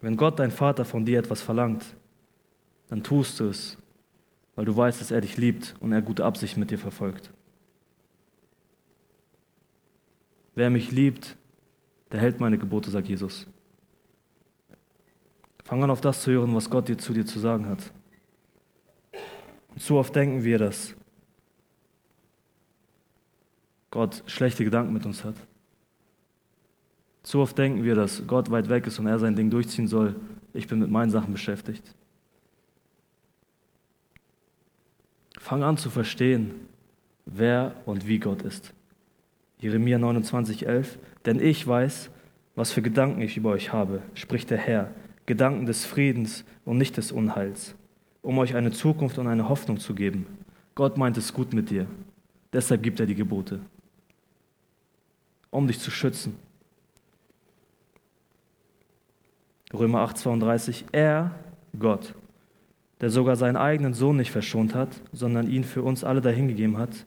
Wenn 0.00 0.16
Gott, 0.16 0.38
dein 0.38 0.50
Vater, 0.50 0.84
von 0.84 1.04
dir 1.04 1.18
etwas 1.18 1.42
verlangt, 1.42 1.84
dann 2.88 3.02
tust 3.02 3.38
du 3.38 3.48
es, 3.48 3.78
weil 4.56 4.64
du 4.64 4.76
weißt, 4.76 5.00
dass 5.00 5.10
er 5.10 5.20
dich 5.20 5.36
liebt 5.36 5.76
und 5.80 5.92
er 5.92 6.02
gute 6.02 6.24
Absicht 6.24 6.56
mit 6.56 6.70
dir 6.70 6.78
verfolgt. 6.78 7.30
Wer 10.54 10.70
mich 10.70 10.90
liebt, 10.90 11.36
der 12.10 12.20
hält 12.20 12.40
meine 12.40 12.58
Gebote, 12.58 12.90
sagt 12.90 13.08
Jesus. 13.08 13.46
Fang 15.64 15.82
an, 15.82 15.90
auf 15.90 16.00
das 16.00 16.22
zu 16.22 16.30
hören, 16.32 16.54
was 16.54 16.68
Gott 16.68 16.88
dir 16.88 16.98
zu 16.98 17.12
dir 17.12 17.24
zu 17.24 17.38
sagen 17.38 17.66
hat. 17.66 17.92
Und 19.70 19.80
zu 19.80 19.96
oft 19.96 20.14
denken 20.14 20.44
wir, 20.44 20.58
dass 20.58 20.94
Gott 23.90 24.22
schlechte 24.26 24.64
Gedanken 24.64 24.92
mit 24.92 25.06
uns 25.06 25.24
hat. 25.24 25.36
Zu 27.22 27.38
oft 27.38 27.56
denken 27.56 27.84
wir, 27.84 27.94
dass 27.94 28.26
Gott 28.26 28.50
weit 28.50 28.68
weg 28.68 28.86
ist 28.86 28.98
und 28.98 29.06
er 29.06 29.18
sein 29.18 29.36
Ding 29.36 29.48
durchziehen 29.48 29.86
soll. 29.86 30.16
Ich 30.52 30.66
bin 30.66 30.80
mit 30.80 30.90
meinen 30.90 31.10
Sachen 31.10 31.32
beschäftigt. 31.32 31.94
Fang 35.38 35.62
an 35.62 35.76
zu 35.76 35.88
verstehen, 35.88 36.68
wer 37.24 37.76
und 37.86 38.06
wie 38.06 38.18
Gott 38.18 38.42
ist. 38.42 38.74
Jeremia 39.62 39.96
29, 39.96 40.66
11. 40.66 40.98
Denn 41.24 41.40
ich 41.40 41.66
weiß, 41.66 42.10
was 42.56 42.72
für 42.72 42.82
Gedanken 42.82 43.22
ich 43.22 43.36
über 43.36 43.50
euch 43.50 43.72
habe, 43.72 44.02
spricht 44.14 44.50
der 44.50 44.58
Herr, 44.58 44.90
Gedanken 45.24 45.66
des 45.66 45.84
Friedens 45.84 46.44
und 46.64 46.78
nicht 46.78 46.96
des 46.96 47.12
Unheils, 47.12 47.76
um 48.22 48.38
euch 48.38 48.56
eine 48.56 48.72
Zukunft 48.72 49.18
und 49.18 49.28
eine 49.28 49.48
Hoffnung 49.48 49.78
zu 49.78 49.94
geben. 49.94 50.26
Gott 50.74 50.98
meint 50.98 51.16
es 51.16 51.32
gut 51.32 51.54
mit 51.54 51.70
dir. 51.70 51.86
Deshalb 52.52 52.82
gibt 52.82 52.98
er 52.98 53.06
die 53.06 53.14
Gebote, 53.14 53.60
um 55.50 55.68
dich 55.68 55.78
zu 55.78 55.92
schützen. 55.92 56.36
Römer 59.72 60.00
8, 60.00 60.18
32. 60.18 60.86
Er, 60.90 61.30
Gott, 61.78 62.14
der 63.00 63.10
sogar 63.10 63.36
seinen 63.36 63.56
eigenen 63.56 63.94
Sohn 63.94 64.16
nicht 64.16 64.32
verschont 64.32 64.74
hat, 64.74 65.00
sondern 65.12 65.48
ihn 65.48 65.64
für 65.64 65.82
uns 65.82 66.02
alle 66.02 66.20
dahingegeben 66.20 66.76
hat, 66.78 67.06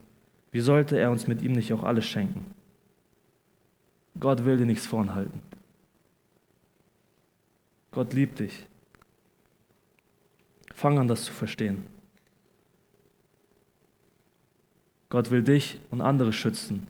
wie 0.56 0.62
sollte 0.62 0.98
er 0.98 1.12
uns 1.12 1.28
mit 1.28 1.42
ihm 1.42 1.52
nicht 1.52 1.74
auch 1.74 1.84
alles 1.84 2.06
schenken? 2.06 2.46
Gott 4.18 4.46
will 4.46 4.56
dir 4.56 4.66
nichts 4.66 4.88
vorhalten. 4.88 5.42
Gott 7.92 8.14
liebt 8.14 8.40
dich. 8.40 8.66
Fang 10.74 10.98
an, 10.98 11.10
das 11.10 11.26
zu 11.26 11.34
verstehen. 11.34 11.86
Gott 15.10 15.30
will 15.30 15.44
dich 15.44 15.78
und 15.92 16.00
andere 16.00 16.32
schützen 16.32 16.88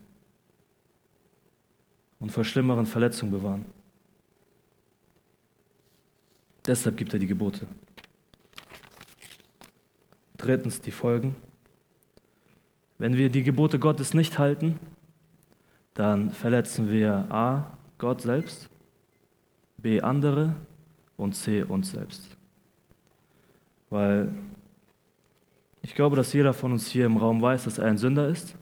und 2.20 2.30
vor 2.30 2.44
schlimmeren 2.44 2.86
Verletzungen 2.86 3.32
bewahren. 3.32 3.64
Deshalb 6.64 6.96
gibt 6.96 7.12
er 7.14 7.18
die 7.18 7.26
Gebote. 7.26 7.66
Drittens 10.36 10.80
die 10.80 10.92
Folgen. 10.92 11.34
Wenn 12.98 13.16
wir 13.16 13.28
die 13.28 13.42
Gebote 13.42 13.78
Gottes 13.78 14.14
nicht 14.14 14.38
halten, 14.38 14.78
dann 15.94 16.30
verletzen 16.30 16.90
wir 16.90 17.26
a. 17.30 17.72
Gott 17.98 18.20
selbst, 18.20 18.68
b. 19.78 20.02
andere 20.02 20.54
und 21.16 21.34
c. 21.34 21.62
uns 21.62 21.92
selbst. 21.92 22.36
Weil 23.88 24.34
ich 25.80 25.94
glaube, 25.94 26.16
dass 26.16 26.32
jeder 26.32 26.52
von 26.52 26.72
uns 26.72 26.88
hier 26.88 27.06
im 27.06 27.16
Raum 27.16 27.40
weiß, 27.40 27.64
dass 27.64 27.78
er 27.78 27.86
ein 27.86 27.96
Sünder 27.96 28.28
ist, 28.28 28.54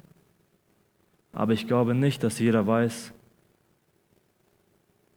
aber 1.32 1.52
ich 1.52 1.66
glaube 1.66 1.94
nicht, 1.94 2.22
dass 2.22 2.38
jeder 2.38 2.66
weiß, 2.66 3.12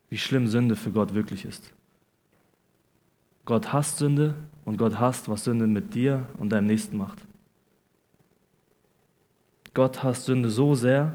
wie 0.10 0.18
schlimm 0.18 0.48
Sünde 0.48 0.76
für 0.76 0.92
Gott 0.92 1.14
wirklich 1.14 1.46
ist. 1.46 1.74
Gott 3.46 3.72
hasst 3.72 3.98
Sünde 3.98 4.34
und 4.66 4.78
Gott 4.78 5.00
hasst, 5.00 5.30
was 5.30 5.44
Sünde 5.44 5.68
mit 5.68 5.94
dir 5.94 6.28
und 6.38 6.50
deinem 6.50 6.68
Nächsten 6.68 6.98
macht. 6.98 7.27
Gott 9.78 10.02
hasst 10.02 10.26
Sünde 10.26 10.50
so 10.50 10.74
sehr, 10.74 11.14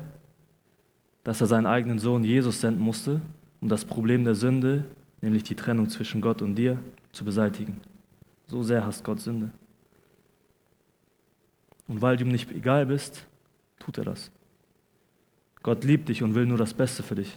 dass 1.24 1.40
er 1.40 1.48
seinen 1.48 1.66
eigenen 1.66 1.98
Sohn 1.98 2.22
Jesus 2.22 2.60
senden 2.60 2.80
musste, 2.80 3.20
um 3.60 3.68
das 3.68 3.84
Problem 3.84 4.22
der 4.22 4.36
Sünde, 4.36 4.84
nämlich 5.20 5.42
die 5.42 5.56
Trennung 5.56 5.88
zwischen 5.88 6.20
Gott 6.20 6.42
und 6.42 6.54
dir, 6.54 6.78
zu 7.10 7.24
beseitigen. 7.24 7.80
So 8.46 8.62
sehr 8.62 8.86
hasst 8.86 9.02
Gott 9.02 9.18
Sünde. 9.18 9.50
Und 11.88 12.02
weil 12.02 12.16
du 12.16 12.22
ihm 12.22 12.30
nicht 12.30 12.52
egal 12.52 12.86
bist, 12.86 13.26
tut 13.80 13.98
er 13.98 14.04
das. 14.04 14.30
Gott 15.64 15.82
liebt 15.82 16.08
dich 16.08 16.22
und 16.22 16.36
will 16.36 16.46
nur 16.46 16.58
das 16.58 16.72
Beste 16.72 17.02
für 17.02 17.16
dich. 17.16 17.36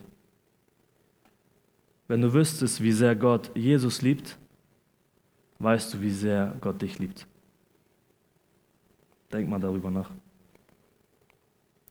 Wenn 2.07 2.21
du 2.21 2.33
wüsstest, 2.33 2.83
wie 2.83 2.91
sehr 2.91 3.15
Gott 3.15 3.49
Jesus 3.55 4.03
liebt, 4.03 4.37
weißt 5.57 5.91
du, 5.91 6.01
wie 6.01 6.11
sehr 6.11 6.55
Gott 6.61 6.83
dich 6.83 6.99
liebt. 6.99 7.25
Denk 9.33 9.49
mal 9.49 9.59
darüber 9.59 9.89
nach. 9.89 10.11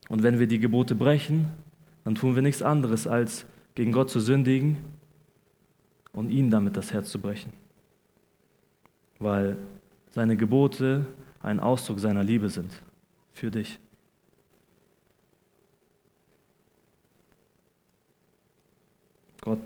Und 0.09 0.23
wenn 0.23 0.39
wir 0.39 0.47
die 0.47 0.59
Gebote 0.59 0.95
brechen, 0.95 1.51
dann 2.03 2.15
tun 2.15 2.35
wir 2.35 2.41
nichts 2.41 2.61
anderes, 2.61 3.07
als 3.07 3.45
gegen 3.73 3.91
Gott 3.91 4.09
zu 4.09 4.19
sündigen 4.19 4.77
und 6.13 6.29
ihn 6.29 6.49
damit 6.49 6.77
das 6.77 6.93
Herz 6.93 7.09
zu 7.09 7.19
brechen. 7.19 7.51
Weil 9.19 9.57
seine 10.11 10.37
Gebote 10.37 11.05
ein 11.41 11.59
Ausdruck 11.59 11.99
seiner 11.99 12.23
Liebe 12.23 12.49
sind 12.49 12.71
für 13.33 13.51
dich. 13.51 13.79
Gott 19.41 19.59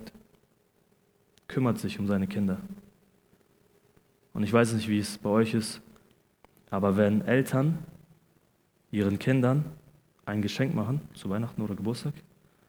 kümmert 1.47 1.79
sich 1.79 1.99
um 1.99 2.07
seine 2.07 2.27
Kinder. 2.27 2.57
Und 4.33 4.43
ich 4.43 4.51
weiß 4.51 4.73
nicht, 4.73 4.89
wie 4.89 4.99
es 4.99 5.17
bei 5.17 5.29
euch 5.29 5.53
ist, 5.53 5.81
aber 6.69 6.97
wenn 6.97 7.21
Eltern 7.21 7.79
ihren 8.91 9.19
Kindern 9.19 9.65
ein 10.29 10.41
Geschenk 10.41 10.73
machen, 10.73 11.01
zu 11.13 11.29
Weihnachten 11.29 11.61
oder 11.61 11.75
Geburtstag, 11.75 12.13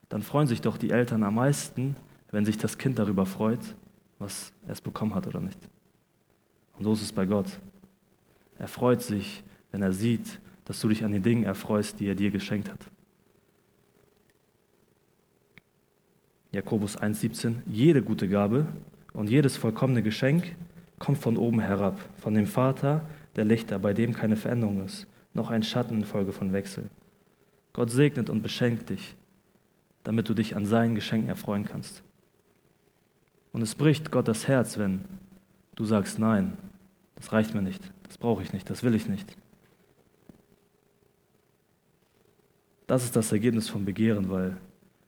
dann 0.09 0.23
freuen 0.23 0.47
sich 0.47 0.61
doch 0.61 0.77
die 0.77 0.91
Eltern 0.91 1.23
am 1.23 1.37
meisten, 1.37 1.97
wenn 2.31 2.45
sich 2.45 2.59
das 2.59 2.79
Kind 2.79 2.99
darüber 2.99 3.27
freut, 3.27 3.61
was 4.19 4.53
es 4.67 4.81
bekommen 4.81 5.15
hat 5.15 5.27
oder 5.27 5.41
nicht. 5.41 5.59
Und 6.77 6.85
so 6.85 6.93
ist 6.93 7.03
es 7.03 7.13
bei 7.13 7.27
Gott. 7.27 7.47
Er 8.59 8.69
freut 8.69 9.03
sich, 9.03 9.43
wenn 9.71 9.83
er 9.83 9.93
sieht, 9.93 10.41
dass 10.65 10.81
du 10.81 10.89
dich 10.89 11.05
an 11.05 11.13
den 11.13 11.23
Dingen 11.23 11.45
erfreust, 11.45 11.99
die 12.01 12.07
er 12.07 12.15
dir 12.15 12.31
geschenkt 12.31 12.71
hat. 12.71 12.81
Jakobus 16.53 16.99
1,17 16.99 17.57
Jede 17.67 18.03
gute 18.03 18.29
Gabe 18.29 18.67
und 19.13 19.31
jedes 19.31 19.57
vollkommene 19.57 20.03
Geschenk 20.03 20.57
kommt 20.99 21.19
von 21.19 21.37
oben 21.37 21.61
herab, 21.61 21.99
von 22.19 22.35
dem 22.35 22.47
Vater 22.47 23.03
der 23.37 23.45
Lichter, 23.45 23.79
bei 23.79 23.95
dem 23.95 24.13
keine 24.13 24.37
Veränderung 24.37 24.85
ist, 24.85 25.07
noch 25.33 25.51
ein 25.51 25.63
Schatten 25.63 25.99
infolge 25.99 26.33
von 26.33 26.53
Wechsel. 26.53 26.91
Gott 27.73 27.91
segnet 27.91 28.31
und 28.31 28.43
beschenkt 28.43 28.91
dich, 28.91 29.15
damit 30.05 30.29
du 30.29 30.35
dich 30.35 30.57
an 30.57 30.67
seinen 30.67 30.95
Geschenken 30.95 31.29
erfreuen 31.29 31.65
kannst. 31.65 32.03
Und 33.53 33.63
es 33.63 33.75
bricht 33.75 34.11
Gott 34.11 34.29
das 34.29 34.49
Herz, 34.49 34.79
wenn 34.79 35.05
du 35.75 35.85
sagst, 35.85 36.19
nein, 36.19 36.57
das 37.17 37.33
reicht 37.33 37.55
mir 37.55 37.63
nicht, 37.63 37.83
das 38.05 38.19
brauche 38.19 38.43
ich 38.43 38.53
nicht, 38.53 38.69
das 38.71 38.83
will 38.83 38.95
ich 38.95 39.09
nicht. 39.09 39.37
Das 42.87 43.05
ist 43.05 43.15
das 43.15 43.31
Ergebnis 43.31 43.69
von 43.69 43.85
Begehren, 43.85 44.31
weil 44.31 44.57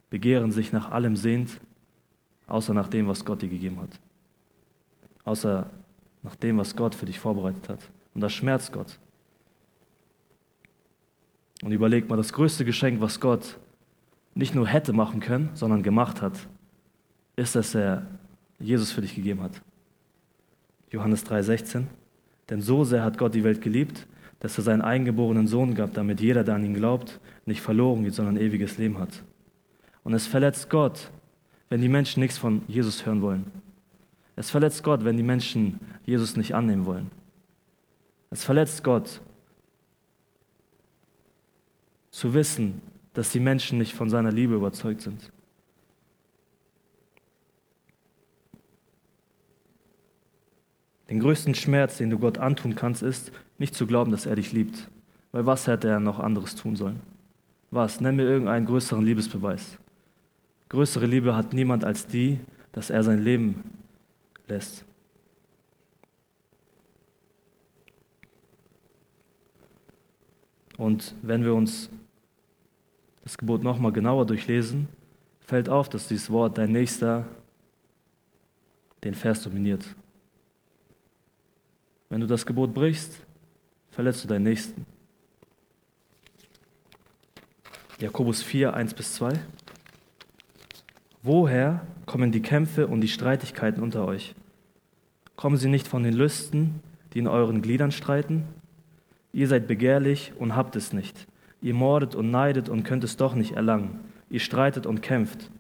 Begehren 0.09 0.53
sich 0.53 0.73
nach 0.73 0.91
allem 0.91 1.17
sehnt, 1.17 1.61
außer 2.47 2.75
nach 2.75 2.89
dem, 2.89 3.09
was 3.09 3.25
Gott 3.25 3.43
dir 3.43 3.49
gegeben 3.49 3.81
hat. 3.81 3.99
Außer 5.25 5.69
nach 6.23 6.37
dem, 6.37 6.59
was 6.59 6.77
Gott 6.77 6.95
für 6.95 7.07
dich 7.07 7.19
vorbereitet 7.19 7.69
hat. 7.69 7.91
Und 8.15 8.21
das 8.21 8.33
schmerzt 8.33 8.73
Gott. 8.73 8.99
Und 11.63 11.73
überleg 11.73 12.09
mal, 12.09 12.17
das 12.17 12.33
größte 12.33 12.65
Geschenk, 12.65 13.01
was 13.01 13.21
Gott 13.21 13.59
nicht 14.35 14.55
nur 14.55 14.67
hätte 14.67 14.93
machen 14.93 15.21
können, 15.21 15.51
sondern 15.55 15.83
gemacht 15.83 16.21
hat, 16.21 16.35
ist, 17.37 17.55
dass 17.55 17.75
er 17.75 18.07
Jesus 18.59 18.93
für 18.93 19.01
dich 19.01 19.15
gegeben 19.15 19.43
hat. 19.43 19.63
Johannes 20.91 21.25
3,16. 21.25 21.85
Denn 22.51 22.61
so 22.61 22.85
sehr 22.85 23.03
hat 23.03 23.17
Gott 23.17 23.35
die 23.35 23.45
Welt 23.45 23.63
geliebt, 23.63 24.07
dass 24.41 24.59
er 24.59 24.65
seinen 24.65 24.83
eingeborenen 24.83 25.47
Sohn 25.47 25.75
gab, 25.75 25.95
damit 25.95 26.21
jeder, 26.21 26.45
der 26.45 26.57
an 26.57 26.65
ihn 26.65 26.75
glaubt, 26.75 27.21
nicht 27.47 27.61
verloren 27.61 28.05
geht, 28.05 28.15
sondern 28.15 28.37
ewiges 28.37 28.77
Leben 28.77 28.99
hat. 28.99 29.23
Und 30.03 30.15
es 30.15 30.27
verletzt 30.27 30.69
Gott, 30.69 31.11
wenn 31.69 31.81
die 31.81 31.89
Menschen 31.89 32.21
nichts 32.21 32.39
von 32.39 32.63
Jesus 32.67 33.07
hören 33.07 33.23
wollen. 33.23 33.47
Es 34.35 34.51
verletzt 34.51 34.83
Gott, 34.83 35.05
wenn 35.05 35.17
die 35.17 35.23
Menschen 35.23 35.79
Jesus 36.05 36.37
nicht 36.37 36.55
annehmen 36.55 36.87
wollen. 36.87 37.11
Es 38.31 38.45
verletzt 38.45 38.83
Gott, 38.83 39.21
zu 42.13 42.35
wissen, 42.35 42.81
dass 43.15 43.31
die 43.31 43.41
Menschen 43.41 43.79
nicht 43.79 43.95
von 43.95 44.09
seiner 44.09 44.31
Liebe 44.31 44.55
überzeugt 44.55 45.01
sind. 45.01 45.33
Den 51.09 51.21
größten 51.21 51.55
Schmerz, 51.55 51.99
den 51.99 52.11
du 52.11 52.19
Gott 52.19 52.39
antun 52.39 52.75
kannst, 52.75 53.03
ist, 53.03 53.33
nicht 53.59 53.75
zu 53.75 53.87
glauben, 53.87 54.13
dass 54.13 54.25
er 54.25 54.37
dich 54.37 54.53
liebt. 54.53 54.89
Weil 55.33 55.47
was 55.47 55.67
hätte 55.67 55.89
er 55.89 56.01
noch 56.01 56.21
anderes 56.21 56.55
tun 56.55 56.77
sollen? 56.77 57.01
Was? 57.71 58.01
Nenn 58.01 58.17
mir 58.17 58.25
irgendeinen 58.25 58.67
größeren 58.67 59.05
Liebesbeweis. 59.05 59.79
Größere 60.69 61.07
Liebe 61.07 61.35
hat 61.35 61.53
niemand 61.53 61.85
als 61.85 62.07
die, 62.07 62.41
dass 62.73 62.91
er 62.91 63.03
sein 63.03 63.23
Leben 63.23 63.63
lässt. 64.49 64.85
Und 70.79 71.15
wenn 71.23 71.45
wir 71.45 71.55
uns 71.55 71.91
das 73.23 73.39
Gebot 73.39 73.63
nochmal 73.63 73.93
genauer 73.93 74.27
durchlesen, 74.27 74.89
fällt 75.41 75.69
auf, 75.69 75.89
dass 75.89 76.09
dieses 76.09 76.31
Wort 76.31 76.59
dein 76.59 76.73
Nächster 76.73 77.27
den 79.05 79.15
Vers 79.15 79.43
dominiert. 79.43 79.85
Wenn 82.09 82.21
du 82.21 82.27
das 82.27 82.45
Gebot 82.45 82.75
brichst, 82.75 83.19
verletzt 83.91 84.25
du 84.25 84.29
deinen 84.29 84.45
Nächsten. 84.45 84.87
Jakobus 87.99 88.43
4, 88.43 88.75
1 88.75 88.95
bis 88.95 89.15
2. 89.15 89.41
Woher 91.23 91.87
kommen 92.05 92.33
die 92.33 92.43
Kämpfe 92.43 92.89
und 92.89 93.01
die 93.01 93.09
Streitigkeiten 93.09 93.83
unter 93.83 94.05
euch? 94.05 94.35
Kommen 95.37 95.57
sie 95.57 95.69
nicht 95.69 95.87
von 95.87 96.03
den 96.03 96.15
Lüsten, 96.15 96.81
die 97.13 97.21
in 97.21 97.29
euren 97.29 97.63
Gliedern 97.63 97.93
streiten? 97.93 98.45
Ihr 99.33 99.49
seid 99.49 99.67
begehrlich 99.67 100.33
und 100.39 100.57
habt 100.57 100.77
es 100.77 100.93
nicht. 100.93 101.27
Ihr 101.63 101.75
mordet 101.75 102.15
und 102.15 102.31
neidet 102.31 102.69
und 102.69 102.83
könnt 102.83 103.05
es 103.05 103.17
doch 103.17 103.35
nicht 103.35 103.53
erlangen. 103.53 104.01
Ihr 104.29 104.41
streitet 104.41 104.85
und 104.85 105.01
kämpft, 105.01 105.51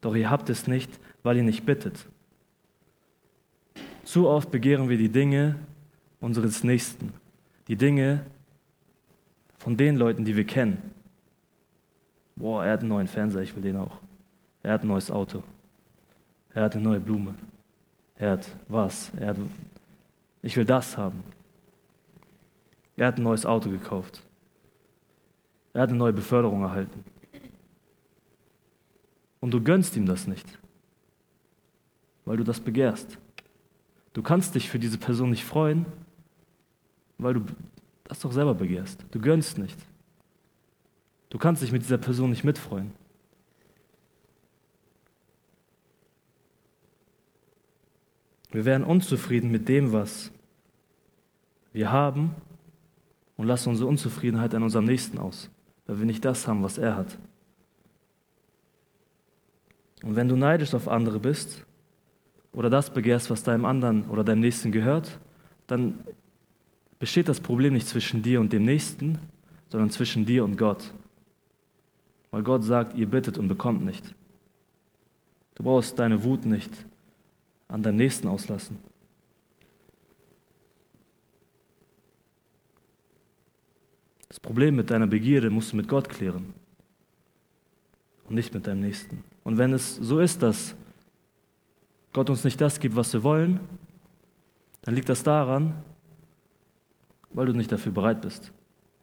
doch 0.00 0.14
ihr 0.14 0.28
habt 0.28 0.50
es 0.50 0.66
nicht, 0.66 0.90
weil 1.22 1.36
ihr 1.36 1.44
nicht 1.44 1.64
bittet. 1.64 2.06
Zu 4.04 4.28
oft 4.28 4.50
begehren 4.50 4.88
wir 4.88 4.98
die 4.98 5.08
Dinge 5.08 5.54
unseres 6.20 6.64
Nächsten, 6.64 7.12
die 7.68 7.76
Dinge 7.76 8.26
von 9.58 9.76
den 9.76 9.96
Leuten, 9.96 10.24
die 10.24 10.36
wir 10.36 10.44
kennen. 10.44 10.78
Boah, 12.34 12.64
er 12.64 12.72
hat 12.72 12.80
einen 12.80 12.88
neuen 12.88 13.06
Fernseher, 13.06 13.42
ich 13.42 13.54
will 13.54 13.62
den 13.62 13.76
auch. 13.76 13.98
Er 14.64 14.72
hat 14.72 14.82
ein 14.82 14.88
neues 14.88 15.10
Auto. 15.10 15.44
Er 16.54 16.64
hat 16.64 16.74
eine 16.74 16.82
neue 16.82 17.00
Blume. 17.00 17.34
Er 18.16 18.32
hat 18.32 18.48
was? 18.68 19.12
Er 19.18 19.28
hat, 19.28 19.36
ich 20.42 20.56
will 20.56 20.64
das 20.64 20.96
haben. 20.96 21.22
Er 22.96 23.06
hat 23.06 23.18
ein 23.18 23.22
neues 23.22 23.46
Auto 23.46 23.70
gekauft. 23.70 24.22
Er 25.72 25.82
hat 25.82 25.88
eine 25.88 25.98
neue 25.98 26.12
Beförderung 26.12 26.62
erhalten. 26.62 27.04
Und 29.40 29.50
du 29.50 29.62
gönnst 29.62 29.96
ihm 29.96 30.06
das 30.06 30.26
nicht, 30.26 30.46
weil 32.24 32.36
du 32.36 32.44
das 32.44 32.60
begehrst. 32.60 33.18
Du 34.12 34.22
kannst 34.22 34.54
dich 34.54 34.68
für 34.68 34.78
diese 34.78 34.98
Person 34.98 35.30
nicht 35.30 35.44
freuen, 35.44 35.86
weil 37.18 37.34
du 37.34 37.44
das 38.04 38.20
doch 38.20 38.32
selber 38.32 38.54
begehrst. 38.54 39.04
Du 39.10 39.20
gönnst 39.20 39.58
nicht. 39.58 39.78
Du 41.30 41.38
kannst 41.38 41.62
dich 41.62 41.72
mit 41.72 41.82
dieser 41.82 41.98
Person 41.98 42.30
nicht 42.30 42.44
mitfreuen. 42.44 42.92
Wir 48.50 48.66
werden 48.66 48.84
unzufrieden 48.84 49.50
mit 49.50 49.66
dem, 49.66 49.92
was 49.92 50.30
wir 51.72 51.90
haben 51.90 52.34
und 53.38 53.46
lassen 53.46 53.70
unsere 53.70 53.88
Unzufriedenheit 53.88 54.54
an 54.54 54.62
unserem 54.62 54.84
Nächsten 54.84 55.18
aus, 55.18 55.48
weil 55.92 55.98
wir 55.98 56.06
nicht 56.06 56.24
das 56.24 56.48
haben, 56.48 56.62
was 56.62 56.78
er 56.78 56.96
hat. 56.96 57.18
Und 60.02 60.16
wenn 60.16 60.26
du 60.26 60.36
neidisch 60.36 60.72
auf 60.72 60.88
andere 60.88 61.20
bist 61.20 61.66
oder 62.54 62.70
das 62.70 62.88
begehrst, 62.88 63.28
was 63.28 63.42
deinem 63.42 63.66
anderen 63.66 64.08
oder 64.08 64.24
deinem 64.24 64.40
Nächsten 64.40 64.72
gehört, 64.72 65.18
dann 65.66 65.98
besteht 66.98 67.28
das 67.28 67.40
Problem 67.40 67.74
nicht 67.74 67.86
zwischen 67.86 68.22
dir 68.22 68.40
und 68.40 68.54
dem 68.54 68.64
Nächsten, 68.64 69.18
sondern 69.68 69.90
zwischen 69.90 70.24
dir 70.24 70.44
und 70.44 70.56
Gott. 70.56 70.94
Weil 72.30 72.42
Gott 72.42 72.64
sagt, 72.64 72.96
ihr 72.96 73.06
bittet 73.06 73.36
und 73.36 73.48
bekommt 73.48 73.84
nicht. 73.84 74.14
Du 75.56 75.62
brauchst 75.62 75.98
deine 75.98 76.24
Wut 76.24 76.46
nicht 76.46 76.70
an 77.68 77.82
deinem 77.82 77.96
Nächsten 77.96 78.28
auslassen. 78.28 78.78
Das 84.32 84.40
Problem 84.40 84.76
mit 84.76 84.90
deiner 84.90 85.06
Begierde 85.06 85.50
musst 85.50 85.72
du 85.72 85.76
mit 85.76 85.88
Gott 85.88 86.08
klären 86.08 86.54
und 88.26 88.34
nicht 88.34 88.54
mit 88.54 88.66
deinem 88.66 88.80
Nächsten. 88.80 89.22
Und 89.44 89.58
wenn 89.58 89.74
es 89.74 89.96
so 89.96 90.20
ist, 90.20 90.42
dass 90.42 90.74
Gott 92.14 92.30
uns 92.30 92.42
nicht 92.42 92.58
das 92.58 92.80
gibt, 92.80 92.96
was 92.96 93.12
wir 93.12 93.22
wollen, 93.24 93.60
dann 94.80 94.94
liegt 94.94 95.10
das 95.10 95.22
daran, 95.22 95.74
weil 97.34 97.44
du 97.44 97.52
nicht 97.52 97.70
dafür 97.70 97.92
bereit 97.92 98.22
bist. 98.22 98.52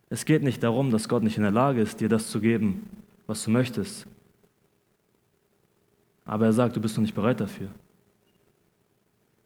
Es 0.09 0.25
geht 0.25 0.41
nicht 0.41 0.63
darum, 0.63 0.89
dass 0.89 1.07
Gott 1.07 1.21
nicht 1.21 1.37
in 1.37 1.43
der 1.43 1.51
Lage 1.51 1.79
ist, 1.79 2.01
dir 2.01 2.09
das 2.09 2.31
zu 2.31 2.41
geben, 2.41 2.89
was 3.27 3.43
du 3.43 3.51
möchtest. 3.51 4.07
Aber 6.25 6.45
er 6.45 6.53
sagt, 6.53 6.75
du 6.75 6.81
bist 6.81 6.97
noch 6.97 7.03
nicht 7.03 7.13
bereit 7.13 7.39
dafür. 7.39 7.69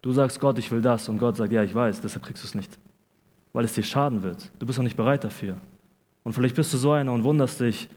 Du 0.01 0.13
sagst 0.13 0.39
Gott, 0.39 0.57
ich 0.59 0.71
will 0.71 0.81
das 0.81 1.09
und 1.09 1.17
Gott 1.17 1.35
sagt, 1.35 1.51
ja, 1.51 1.61
ich 1.61 1.75
weiß, 1.75 1.99
deshalb 1.99 2.23
kriegst 2.23 2.41
du 2.41 2.47
es 2.47 2.55
nicht, 2.55 2.79
weil 3.51 3.65
es 3.65 3.73
dir 3.73 3.83
schaden 3.83 4.23
wird. 4.23 4.49
Du 4.59 4.65
bist 4.65 4.79
noch 4.79 4.85
nicht 4.85 4.95
bereit 4.95 5.25
dafür. 5.25 5.57
Und 6.23 6.33
vielleicht 6.33 6.55
bist 6.55 6.73
du 6.73 6.77
so 6.77 6.91
einer 6.91 7.11
und 7.11 7.23
wunderst 7.23 7.59
dich, 7.59 7.89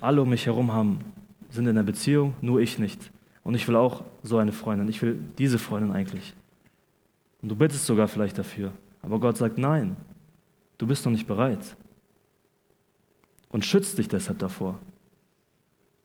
alle 0.00 0.22
um 0.22 0.28
mich 0.28 0.46
herum 0.46 0.72
haben, 0.72 1.00
sind 1.50 1.64
in 1.64 1.70
einer 1.70 1.82
Beziehung, 1.82 2.34
nur 2.40 2.60
ich 2.60 2.78
nicht. 2.78 3.10
Und 3.42 3.54
ich 3.54 3.66
will 3.66 3.76
auch 3.76 4.04
so 4.22 4.38
eine 4.38 4.52
Freundin, 4.52 4.88
ich 4.88 5.00
will 5.02 5.18
diese 5.38 5.58
Freundin 5.58 5.92
eigentlich. 5.92 6.34
Und 7.42 7.48
du 7.48 7.56
bittest 7.56 7.86
sogar 7.86 8.08
vielleicht 8.08 8.38
dafür. 8.38 8.72
Aber 9.02 9.18
Gott 9.18 9.36
sagt, 9.36 9.58
nein, 9.58 9.96
du 10.76 10.86
bist 10.86 11.04
noch 11.04 11.12
nicht 11.12 11.26
bereit. 11.26 11.76
Und 13.50 13.64
schützt 13.64 13.96
dich 13.96 14.08
deshalb 14.08 14.38
davor. 14.38 14.78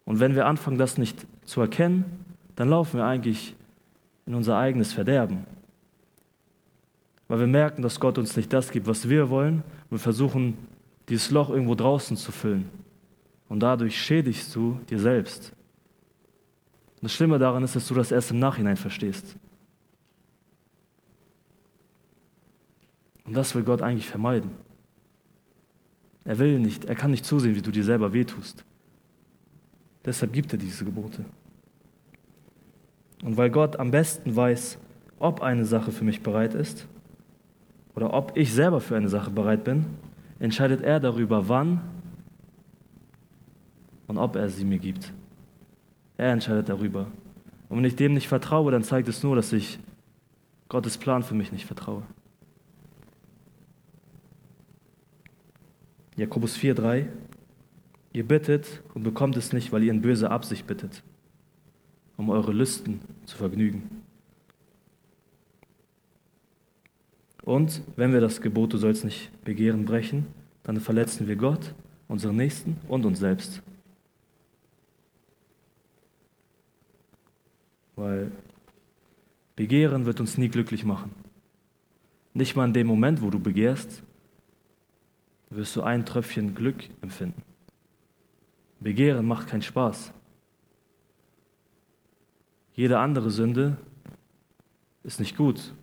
Und 0.06 0.20
wenn 0.20 0.36
wir 0.36 0.46
anfangen, 0.46 0.78
das 0.78 0.98
nicht 0.98 1.26
zu 1.44 1.62
erkennen, 1.62 2.06
dann 2.56 2.70
laufen 2.70 2.98
wir 2.98 3.06
eigentlich 3.06 3.56
in 4.26 4.36
unser 4.36 4.58
eigenes 4.58 4.94
Verderben. 4.94 5.46
Weil 7.28 7.40
wir 7.40 7.48
merken, 7.48 7.82
dass 7.82 8.00
Gott 8.00 8.18
uns 8.18 8.36
nicht 8.38 8.54
das 8.54 8.72
gibt, 8.72 8.88
was 8.88 9.10
wir 9.10 9.30
wollen. 9.30 9.64
Wir 9.90 10.00
versuchen, 10.00 10.58
dieses 11.10 11.32
Loch 11.32 11.50
irgendwo 11.50 11.76
draußen 11.76 12.18
zu 12.18 12.32
füllen. 12.32 12.70
Und 13.50 13.60
dadurch 13.60 14.00
schädigst 14.00 14.56
du 14.56 14.80
dir 14.90 15.00
selbst. 15.00 15.52
Und 16.96 17.04
das 17.04 17.14
Schlimme 17.14 17.38
daran 17.38 17.64
ist, 17.64 17.76
dass 17.76 17.88
du 17.88 17.94
das 17.94 18.12
erst 18.12 18.32
im 18.32 18.40
Nachhinein 18.40 18.78
verstehst. 18.78 19.36
Und 23.26 23.34
das 23.34 23.54
will 23.56 23.64
Gott 23.64 23.82
eigentlich 23.82 24.08
vermeiden. 24.08 24.52
Er 26.26 26.40
will 26.40 26.60
nicht, 26.60 26.86
er 26.86 26.96
kann 26.96 27.12
nicht 27.12 27.26
zusehen, 27.26 27.56
wie 27.56 27.62
du 27.62 27.72
dir 27.72 27.84
selber 27.84 28.14
wehtust. 28.14 28.64
Deshalb 30.06 30.34
gibt 30.34 30.52
er 30.54 30.60
diese 30.60 30.86
Gebote. 30.86 31.26
Und 33.24 33.38
weil 33.38 33.50
Gott 33.50 33.78
am 33.78 33.92
besten 33.92 34.36
weiß, 34.36 34.78
ob 35.20 35.42
eine 35.42 35.66
Sache 35.66 35.92
für 35.92 36.04
mich 36.04 36.22
bereit 36.22 36.54
ist 36.54 36.88
oder 37.96 38.14
ob 38.14 38.36
ich 38.36 38.54
selber 38.54 38.82
für 38.82 38.98
eine 38.98 39.10
Sache 39.10 39.32
bereit 39.32 39.64
bin, 39.64 39.86
entscheidet 40.44 40.82
er 40.82 41.00
darüber, 41.00 41.48
wann 41.48 41.82
und 44.08 44.18
ob 44.18 44.36
er 44.36 44.50
sie 44.50 44.66
mir 44.66 44.80
gibt. 44.80 45.14
Er 46.18 46.32
entscheidet 46.32 46.70
darüber. 46.70 47.08
Und 47.70 47.78
wenn 47.78 47.86
ich 47.86 47.96
dem 47.96 48.14
nicht 48.14 48.28
vertraue, 48.28 48.72
dann 48.72 48.84
zeigt 48.84 49.08
es 49.08 49.24
nur, 49.24 49.36
dass 49.36 49.54
ich 49.54 49.80
Gottes 50.70 50.98
Plan 50.98 51.24
für 51.24 51.34
mich 51.34 51.52
nicht 51.52 51.66
vertraue. 51.66 52.04
Jakobus 56.16 56.58
4,3 56.58 57.08
Ihr 58.12 58.28
bittet 58.28 58.84
und 58.94 59.02
bekommt 59.02 59.38
es 59.38 59.54
nicht, 59.54 59.72
weil 59.72 59.82
ihr 59.82 59.92
in 59.92 60.02
böser 60.02 60.30
Absicht 60.30 60.68
bittet 60.68 61.02
um 62.18 62.30
eure 62.30 62.52
Lüsten 62.52 63.02
zu 63.26 63.38
vergnügen. 63.38 64.03
Und 67.44 67.82
wenn 67.98 68.14
wir 68.14 68.22
das 68.22 68.42
Gebot, 68.42 68.74
du 68.74 68.78
sollst 68.78 69.04
nicht 69.04 69.30
begehren, 69.44 69.86
brechen, 69.86 70.28
dann 70.64 70.80
verletzen 70.80 71.28
wir 71.28 71.36
Gott, 71.36 71.76
unseren 72.08 72.38
Nächsten 72.38 72.78
und 72.88 73.06
uns 73.06 73.20
selbst. 73.20 73.62
Weil 77.96 78.32
Begehren 79.56 80.06
wird 80.06 80.20
uns 80.20 80.38
nie 80.38 80.50
glücklich 80.50 80.84
machen. 80.84 81.12
Nicht 82.34 82.56
mal 82.56 82.66
in 82.66 82.74
dem 82.74 82.88
Moment, 82.88 83.22
wo 83.22 83.30
du 83.30 83.40
begehrst, 83.40 84.02
wirst 85.50 85.76
du 85.76 85.84
ein 85.84 86.06
Tröpfchen 86.06 86.56
Glück 86.56 86.90
empfinden. 87.02 87.42
Begehren 88.80 89.26
macht 89.28 89.48
keinen 89.48 89.62
Spaß. 89.62 90.12
Jede 92.74 92.98
andere 92.98 93.30
Sünde 93.30 93.78
ist 95.04 95.20
nicht 95.20 95.38
gut. 95.38 95.74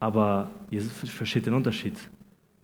Aber 0.00 0.50
ihr 0.70 0.82
versteht 0.82 1.46
den 1.46 1.54
Unterschied. 1.54 1.94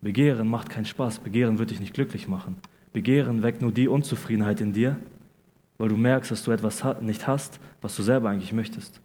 Begehren 0.01 0.49
macht 0.49 0.68
keinen 0.68 0.85
Spaß. 0.85 1.20
Begehren 1.20 1.59
wird 1.59 1.70
dich 1.70 1.80
nicht 1.80 1.95
glücklich 1.95 2.28
machen. 2.28 2.57
Begehren 2.93 3.43
weckt 3.43 3.62
nur 3.62 3.72
die 3.72 3.89
Unzufriedenheit 3.89 4.61
in 4.61 4.72
dir, 4.72 4.97
weil 5.78 5.89
du 5.89 5.97
merkst, 5.97 6.30
dass 6.30 6.45
du 6.45 6.53
etwas 6.53 6.85
nicht 7.01 7.26
hast, 7.26 7.59
was 7.80 7.97
du 7.97 8.03
selber 8.03 8.30
eigentlich 8.30 8.53
möchtest. 8.53 9.01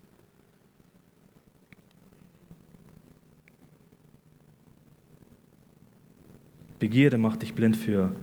Begierde 6.80 7.18
macht 7.18 7.42
dich 7.42 7.54
blind 7.54 7.76
für 7.76 8.14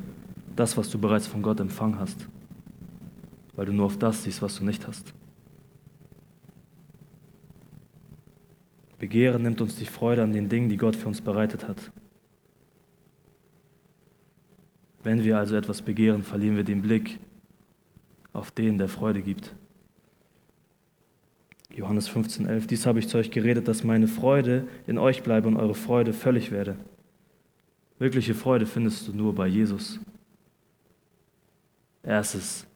das, 0.57 0.77
was 0.77 0.89
du 0.89 0.99
bereits 0.99 1.27
von 1.27 1.43
Gott 1.43 1.61
empfangen 1.61 1.99
hast, 1.99 2.27
weil 3.55 3.67
du 3.67 3.73
nur 3.73 3.87
auf 3.87 3.99
das 3.99 4.23
siehst, 4.23 4.41
was 4.41 4.57
du 4.57 4.65
nicht 4.65 4.87
hast. 4.87 5.13
Begehren 8.99 9.43
nimmt 9.43 9.61
uns 9.61 9.77
die 9.77 9.85
Freude 9.85 10.23
an 10.23 10.33
den 10.33 10.49
Dingen, 10.49 10.69
die 10.69 10.77
Gott 10.77 10.97
für 10.97 11.09
uns 11.09 11.21
bereitet 11.21 11.69
hat. 11.69 11.91
Wenn 15.03 15.23
wir 15.23 15.39
also 15.39 15.55
etwas 15.55 15.83
begehren, 15.83 16.23
verlieren 16.23 16.57
wir 16.57 16.65
den 16.65 16.83
Blick 16.83 17.19
auf 18.33 18.51
den, 18.51 18.79
der 18.79 18.89
Freude 18.89 19.23
gibt. 19.23 19.55
Johannes 21.75 22.11
15,11 22.11 22.67
Dies 22.67 22.87
habe 22.87 22.99
ich 22.99 23.09
zu 23.09 23.19
euch 23.19 23.31
geredet, 23.31 23.69
dass 23.69 23.85
meine 23.85 24.09
Freude 24.09 24.67
in 24.87 24.99
euch 24.99 25.23
bleibe 25.23 25.47
und 25.47 25.57
eure 25.57 25.75
Freude 25.75 26.13
völlig 26.13 26.51
werde. 26.51 26.77
Wirkliche 27.99 28.35
Freude 28.35 28.67
findest 28.67 29.07
du 29.09 29.13
nur 29.13 29.35
bei 29.35 29.47
Jesus. 29.47 30.01
Er 32.03 32.21
ist 32.21 32.35
es, 32.35 32.67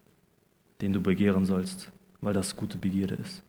den 0.80 0.92
du 0.92 1.00
begehren 1.00 1.46
sollst, 1.46 1.90
weil 2.20 2.34
das 2.34 2.56
gute 2.56 2.78
Begierde 2.78 3.14
ist. 3.14 3.42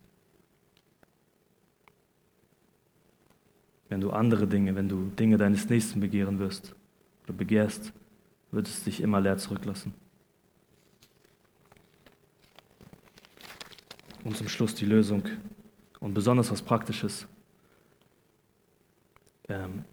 Wenn 3.92 4.00
du 4.00 4.12
andere 4.12 4.48
Dinge, 4.48 4.74
wenn 4.74 4.88
du 4.88 5.12
Dinge 5.20 5.38
deines 5.38 5.68
Nächsten 5.68 6.00
begehren 6.00 6.40
wirst 6.40 6.74
oder 7.26 7.34
begehrst, 7.34 7.92
wird 8.50 8.66
es 8.66 8.86
dich 8.86 9.02
immer 9.02 9.20
leer 9.20 9.38
zurücklassen. 9.38 9.94
Und 14.24 14.38
zum 14.38 14.48
Schluss 14.48 14.76
die 14.76 14.86
Lösung 14.86 15.24
und 16.00 16.14
besonders 16.14 16.50
was 16.52 16.62
Praktisches. 16.62 17.28
Ähm, 19.50 19.84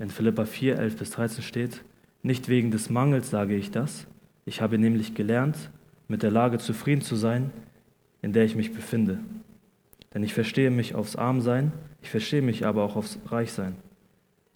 in 0.00 0.10
Philippa 0.10 0.44
4, 0.44 0.80
11 0.80 0.96
bis 0.96 1.10
13 1.10 1.44
steht, 1.44 1.84
nicht 2.24 2.48
wegen 2.48 2.72
des 2.72 2.90
Mangels 2.90 3.30
sage 3.30 3.54
ich 3.54 3.70
das, 3.70 4.08
ich 4.44 4.60
habe 4.60 4.76
nämlich 4.76 5.14
gelernt, 5.14 5.70
mit 6.08 6.24
der 6.24 6.32
Lage 6.32 6.58
zufrieden 6.58 7.02
zu 7.02 7.14
sein, 7.14 7.52
in 8.22 8.32
der 8.32 8.44
ich 8.44 8.56
mich 8.56 8.74
befinde. 8.74 9.20
Denn 10.16 10.22
ich 10.22 10.32
verstehe 10.32 10.70
mich 10.70 10.94
aufs 10.94 11.14
Armsein, 11.14 11.72
ich 12.00 12.08
verstehe 12.08 12.40
mich 12.40 12.64
aber 12.64 12.84
auch 12.84 12.96
aufs 12.96 13.18
Reichsein. 13.26 13.76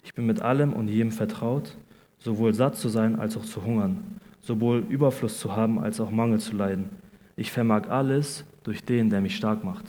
Ich 0.01 0.15
bin 0.15 0.25
mit 0.25 0.41
allem 0.41 0.73
und 0.73 0.87
jedem 0.87 1.11
vertraut, 1.11 1.77
sowohl 2.17 2.55
satt 2.55 2.77
zu 2.77 2.89
sein 2.89 3.19
als 3.19 3.37
auch 3.37 3.45
zu 3.45 3.63
hungern, 3.63 4.19
sowohl 4.41 4.79
Überfluss 4.89 5.39
zu 5.39 5.55
haben 5.55 5.77
als 5.77 5.99
auch 5.99 6.09
Mangel 6.09 6.39
zu 6.39 6.55
leiden. 6.55 6.89
Ich 7.35 7.51
vermag 7.51 7.89
alles 7.89 8.43
durch 8.63 8.83
den, 8.83 9.11
der 9.11 9.21
mich 9.21 9.35
stark 9.35 9.63
macht. 9.63 9.85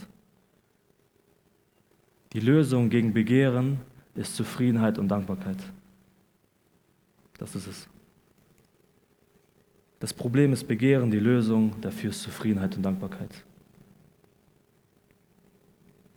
Die 2.33 2.39
Lösung 2.39 2.91
gegen 2.91 3.11
Begehren 3.11 3.79
ist 4.13 4.35
Zufriedenheit 4.35 4.99
und 4.99 5.07
Dankbarkeit. 5.07 5.57
Das 7.39 7.55
ist 7.55 7.65
es. 7.65 7.89
Das 9.99 10.13
Problem 10.13 10.53
ist 10.53 10.67
Begehren, 10.67 11.09
die 11.09 11.17
Lösung 11.17 11.73
dafür 11.81 12.11
ist 12.11 12.21
Zufriedenheit 12.21 12.77
und 12.77 12.83
Dankbarkeit. 12.83 13.43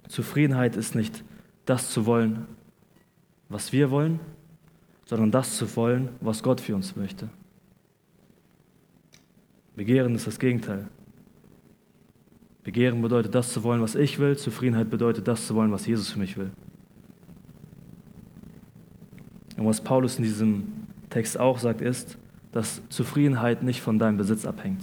Zufriedenheit 0.09 0.76
ist 0.76 0.94
nicht 0.94 1.24
das 1.64 1.90
zu 1.90 2.07
wollen, 2.07 2.46
was 3.48 3.72
wir 3.72 3.90
wollen, 3.90 4.20
sondern 5.04 5.30
das 5.30 5.57
zu 5.57 5.76
wollen, 5.76 6.09
was 6.20 6.42
Gott 6.42 6.61
für 6.61 6.74
uns 6.74 6.96
möchte. 6.96 7.28
Begehren 9.76 10.14
ist 10.14 10.26
das 10.26 10.38
Gegenteil. 10.38 10.88
Begehren 12.64 13.00
bedeutet 13.02 13.34
das 13.34 13.52
zu 13.52 13.62
wollen, 13.62 13.80
was 13.80 13.94
ich 13.94 14.18
will. 14.18 14.36
Zufriedenheit 14.36 14.90
bedeutet 14.90 15.28
das 15.28 15.46
zu 15.46 15.54
wollen, 15.54 15.70
was 15.70 15.86
Jesus 15.86 16.11
für 16.11 16.18
mich 16.18 16.36
will. 16.36 16.50
Und 19.57 19.66
was 19.66 19.80
Paulus 19.80 20.18
in 20.18 20.24
diesem 20.24 20.72
Text 21.11 21.38
auch 21.38 21.59
sagt, 21.59 21.80
ist, 21.80 22.18
dass 22.52 22.82
Zufriedenheit 22.88 23.62
nicht 23.62 23.80
von 23.80 23.98
deinem 23.98 24.16
Besitz 24.16 24.46
abhängt. 24.46 24.82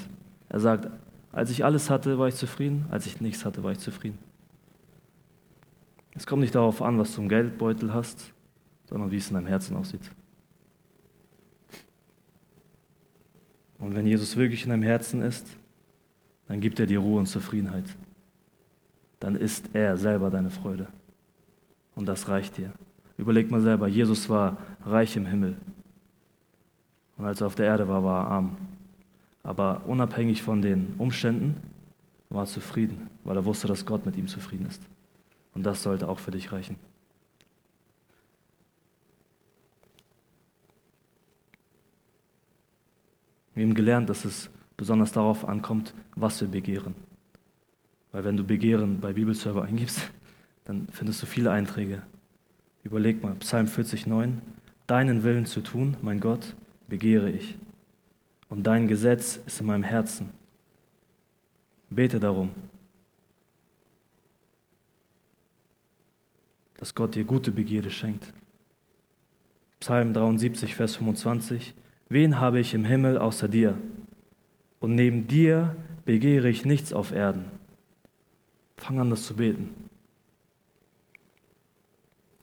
Er 0.49 0.59
sagt, 0.59 0.89
als 1.31 1.49
ich 1.49 1.65
alles 1.65 1.89
hatte, 1.89 2.19
war 2.19 2.27
ich 2.27 2.35
zufrieden, 2.35 2.85
als 2.89 3.05
ich 3.05 3.19
nichts 3.19 3.43
hatte, 3.43 3.63
war 3.63 3.71
ich 3.71 3.79
zufrieden. 3.79 4.17
Es 6.15 6.27
kommt 6.27 6.41
nicht 6.41 6.55
darauf 6.55 6.81
an, 6.81 6.99
was 6.99 7.15
du 7.15 7.21
im 7.21 7.29
Geldbeutel 7.29 7.93
hast, 7.93 8.33
sondern 8.85 9.11
wie 9.11 9.17
es 9.17 9.29
in 9.29 9.35
deinem 9.35 9.47
Herzen 9.47 9.75
aussieht. 9.75 10.11
Und 13.79 13.95
wenn 13.95 14.05
Jesus 14.05 14.37
wirklich 14.37 14.63
in 14.63 14.69
deinem 14.69 14.83
Herzen 14.83 15.21
ist, 15.21 15.47
dann 16.47 16.61
gibt 16.61 16.79
er 16.79 16.85
dir 16.85 16.99
Ruhe 16.99 17.19
und 17.19 17.25
Zufriedenheit. 17.25 17.85
Dann 19.19 19.35
ist 19.35 19.69
er 19.73 19.97
selber 19.97 20.29
deine 20.29 20.49
Freude. 20.49 20.87
Und 21.95 22.05
das 22.05 22.27
reicht 22.27 22.57
dir. 22.57 22.71
Überleg 23.17 23.51
mal 23.51 23.61
selber, 23.61 23.87
Jesus 23.87 24.29
war 24.29 24.57
reich 24.85 25.15
im 25.15 25.25
Himmel. 25.25 25.55
Und 27.17 27.25
als 27.25 27.41
er 27.41 27.47
auf 27.47 27.55
der 27.55 27.67
Erde 27.67 27.87
war, 27.87 28.03
war 28.03 28.25
er 28.25 28.31
arm. 28.31 28.57
Aber 29.43 29.83
unabhängig 29.85 30.41
von 30.41 30.61
den 30.61 30.95
Umständen 30.97 31.55
war 32.29 32.43
er 32.43 32.47
zufrieden, 32.47 33.09
weil 33.23 33.35
er 33.35 33.45
wusste, 33.45 33.67
dass 33.67 33.85
Gott 33.85 34.05
mit 34.05 34.15
ihm 34.15 34.27
zufrieden 34.27 34.65
ist. 34.65 34.81
Und 35.53 35.63
das 35.63 35.83
sollte 35.83 36.07
auch 36.09 36.19
für 36.19 36.31
dich 36.31 36.51
reichen. 36.51 36.77
Wir 43.53 43.63
haben 43.63 43.75
gelernt, 43.75 44.09
dass 44.09 44.25
es 44.25 44.49
besonders 44.77 45.11
darauf 45.11 45.47
ankommt, 45.47 45.93
was 46.15 46.41
wir 46.41 46.47
begehren. 46.47 46.95
Weil 48.11 48.23
wenn 48.23 48.37
du 48.37 48.43
Begehren 48.43 48.99
bei 48.99 49.13
Bibelserver 49.13 49.63
eingibst, 49.63 50.11
dann 50.65 50.87
findest 50.91 51.21
du 51.21 51.25
viele 51.25 51.51
Einträge. 51.51 52.01
Überleg 52.83 53.23
mal, 53.23 53.35
Psalm 53.35 53.67
40, 53.67 54.07
9. 54.07 54.41
Deinen 54.87 55.23
Willen 55.23 55.45
zu 55.45 55.61
tun, 55.61 55.97
mein 56.01 56.19
Gott, 56.19 56.55
begehre 56.87 57.29
ich. 57.29 57.57
Und 58.49 58.63
dein 58.67 58.87
Gesetz 58.87 59.39
ist 59.45 59.61
in 59.61 59.67
meinem 59.67 59.83
Herzen. 59.83 60.29
Bete 61.89 62.19
darum, 62.19 62.51
dass 66.83 66.95
Gott 66.95 67.15
dir 67.15 67.23
gute 67.23 67.53
Begierde 67.53 67.89
schenkt. 67.89 68.33
Psalm 69.79 70.11
73, 70.11 70.75
Vers 70.75 70.97
25. 70.97 71.73
Wen 72.09 72.41
habe 72.41 72.59
ich 72.59 72.73
im 72.73 72.83
Himmel 72.83 73.17
außer 73.17 73.47
dir? 73.47 73.77
Und 74.81 74.93
neben 74.93 75.25
dir 75.25 75.77
begehre 76.03 76.49
ich 76.49 76.65
nichts 76.65 76.91
auf 76.91 77.13
Erden. 77.13 77.45
Fang 78.75 78.99
an, 78.99 79.09
das 79.09 79.25
zu 79.25 79.37
beten. 79.37 79.69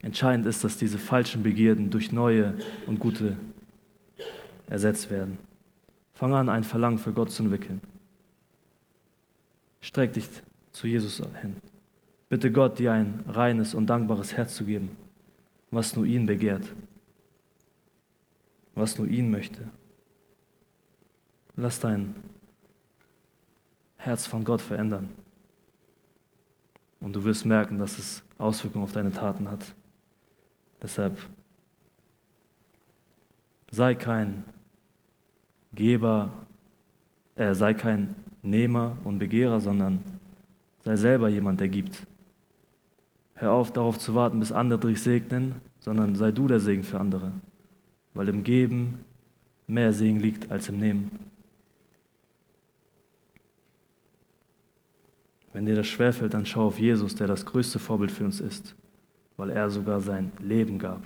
Entscheidend 0.01 0.47
ist, 0.47 0.63
dass 0.63 0.75
diese 0.75 0.97
falschen 0.97 1.43
Begierden 1.43 1.91
durch 1.91 2.11
neue 2.11 2.55
und 2.87 2.99
gute 2.99 3.37
ersetzt 4.65 5.11
werden. 5.11 5.37
Fang 6.15 6.33
an, 6.33 6.49
ein 6.49 6.63
Verlangen 6.63 6.97
für 6.97 7.13
Gott 7.13 7.29
zu 7.29 7.43
entwickeln. 7.43 7.79
Streck 9.81 10.13
dich 10.13 10.27
zu 10.71 10.87
Jesus 10.87 11.21
hin. 11.43 11.57
Bitte 12.31 12.49
Gott, 12.49 12.79
dir 12.79 12.93
ein 12.93 13.25
reines 13.27 13.73
und 13.73 13.87
dankbares 13.87 14.37
Herz 14.37 14.55
zu 14.55 14.63
geben, 14.63 14.95
was 15.69 15.97
nur 15.97 16.05
ihn 16.05 16.25
begehrt, 16.25 16.63
was 18.73 18.97
nur 18.97 19.05
ihn 19.05 19.29
möchte. 19.29 19.67
Lass 21.57 21.81
dein 21.81 22.15
Herz 23.97 24.27
von 24.27 24.45
Gott 24.45 24.61
verändern. 24.61 25.09
Und 27.01 27.17
du 27.17 27.25
wirst 27.25 27.45
merken, 27.45 27.77
dass 27.79 27.99
es 27.99 28.23
Auswirkungen 28.37 28.85
auf 28.85 28.93
deine 28.93 29.11
Taten 29.11 29.51
hat. 29.51 29.75
Deshalb 30.81 31.17
sei 33.71 33.93
kein 33.93 34.45
Geber, 35.73 36.31
äh, 37.35 37.53
sei 37.53 37.73
kein 37.73 38.15
Nehmer 38.41 38.95
und 39.03 39.19
Begehrer, 39.19 39.59
sondern 39.59 40.01
sei 40.85 40.95
selber 40.95 41.27
jemand, 41.27 41.59
der 41.59 41.67
gibt. 41.67 42.07
Hör 43.41 43.51
auf, 43.51 43.73
darauf 43.73 43.99
zu 43.99 44.15
warten, 44.15 44.39
bis 44.39 44.51
andere 44.51 44.79
dich 44.87 45.01
segnen, 45.01 45.55
sondern 45.79 46.15
sei 46.15 46.31
du 46.31 46.47
der 46.47 46.59
Segen 46.59 46.83
für 46.83 46.99
andere. 46.99 47.33
Weil 48.13 48.29
im 48.29 48.43
Geben 48.43 49.03
mehr 49.67 49.93
Segen 49.93 50.19
liegt 50.19 50.51
als 50.51 50.69
im 50.69 50.79
Nehmen. 50.79 51.11
Wenn 55.53 55.65
dir 55.65 55.75
das 55.75 55.87
schwerfällt, 55.87 56.33
dann 56.33 56.45
schau 56.45 56.67
auf 56.67 56.79
Jesus, 56.79 57.15
der 57.15 57.27
das 57.27 57.45
größte 57.45 57.79
Vorbild 57.79 58.11
für 58.11 58.23
uns 58.23 58.39
ist 58.39 58.75
weil 59.41 59.49
er 59.49 59.71
sogar 59.71 59.99
sein 60.01 60.31
Leben 60.37 60.77
gab. 60.77 61.01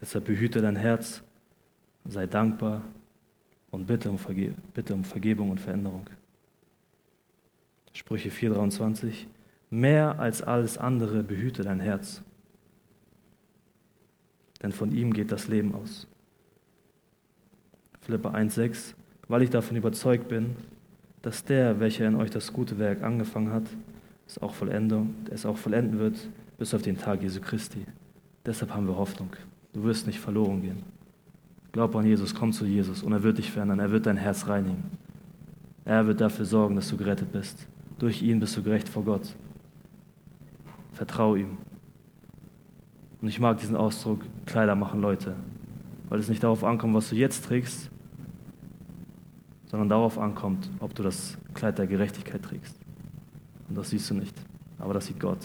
Deshalb 0.00 0.24
behüte 0.24 0.62
dein 0.62 0.76
Herz, 0.76 1.22
sei 2.06 2.26
dankbar 2.26 2.80
und 3.70 3.86
bitte 3.86 4.10
um, 4.10 4.18
Verge 4.18 4.54
bitte 4.72 4.94
um 4.94 5.04
Vergebung 5.04 5.50
und 5.50 5.60
Veränderung. 5.60 6.08
Sprüche 7.92 8.30
4,23 8.30 9.26
Mehr 9.72 10.20
als 10.20 10.42
alles 10.42 10.76
andere 10.76 11.22
behüte 11.22 11.62
dein 11.62 11.80
Herz, 11.80 12.20
denn 14.62 14.70
von 14.70 14.92
ihm 14.92 15.14
geht 15.14 15.32
das 15.32 15.48
Leben 15.48 15.74
aus. 15.74 16.06
Philippa 18.02 18.32
1,6 18.32 18.92
Weil 19.28 19.40
ich 19.40 19.48
davon 19.48 19.78
überzeugt 19.78 20.28
bin, 20.28 20.56
dass 21.22 21.46
der, 21.46 21.80
welcher 21.80 22.06
in 22.06 22.16
euch 22.16 22.28
das 22.28 22.52
gute 22.52 22.78
Werk 22.78 23.02
angefangen 23.02 23.50
hat, 23.50 23.62
es 24.26 24.36
auch, 24.42 24.54
es 25.30 25.46
auch 25.46 25.56
vollenden 25.56 25.98
wird 25.98 26.18
bis 26.58 26.74
auf 26.74 26.82
den 26.82 26.98
Tag 26.98 27.22
Jesu 27.22 27.40
Christi. 27.40 27.86
Deshalb 28.44 28.74
haben 28.74 28.86
wir 28.86 28.98
Hoffnung. 28.98 29.30
Du 29.72 29.84
wirst 29.84 30.06
nicht 30.06 30.20
verloren 30.20 30.60
gehen. 30.60 30.82
Glaub 31.72 31.96
an 31.96 32.04
Jesus, 32.04 32.34
komm 32.34 32.52
zu 32.52 32.66
Jesus 32.66 33.02
und 33.02 33.12
er 33.12 33.22
wird 33.22 33.38
dich 33.38 33.50
verändern. 33.50 33.80
Er 33.80 33.90
wird 33.90 34.04
dein 34.04 34.18
Herz 34.18 34.46
reinigen. 34.48 34.84
Er 35.86 36.06
wird 36.06 36.20
dafür 36.20 36.44
sorgen, 36.44 36.76
dass 36.76 36.90
du 36.90 36.98
gerettet 36.98 37.32
bist. 37.32 37.66
Durch 37.98 38.20
ihn 38.20 38.38
bist 38.38 38.54
du 38.54 38.62
gerecht 38.62 38.90
vor 38.90 39.02
Gott. 39.02 39.34
Vertrau 41.02 41.34
ihm. 41.34 41.58
Und 43.20 43.26
ich 43.26 43.40
mag 43.40 43.58
diesen 43.58 43.74
Ausdruck, 43.74 44.20
Kleider 44.46 44.76
machen 44.76 45.00
Leute, 45.00 45.34
weil 46.08 46.20
es 46.20 46.28
nicht 46.28 46.44
darauf 46.44 46.62
ankommt, 46.62 46.94
was 46.94 47.08
du 47.08 47.16
jetzt 47.16 47.44
trägst, 47.44 47.90
sondern 49.66 49.88
darauf 49.88 50.16
ankommt, 50.16 50.70
ob 50.78 50.94
du 50.94 51.02
das 51.02 51.36
Kleid 51.54 51.76
der 51.78 51.88
Gerechtigkeit 51.88 52.40
trägst. 52.40 52.76
Und 53.68 53.76
das 53.76 53.90
siehst 53.90 54.08
du 54.10 54.14
nicht, 54.14 54.36
aber 54.78 54.94
das 54.94 55.06
sieht 55.06 55.18
Gott. 55.18 55.40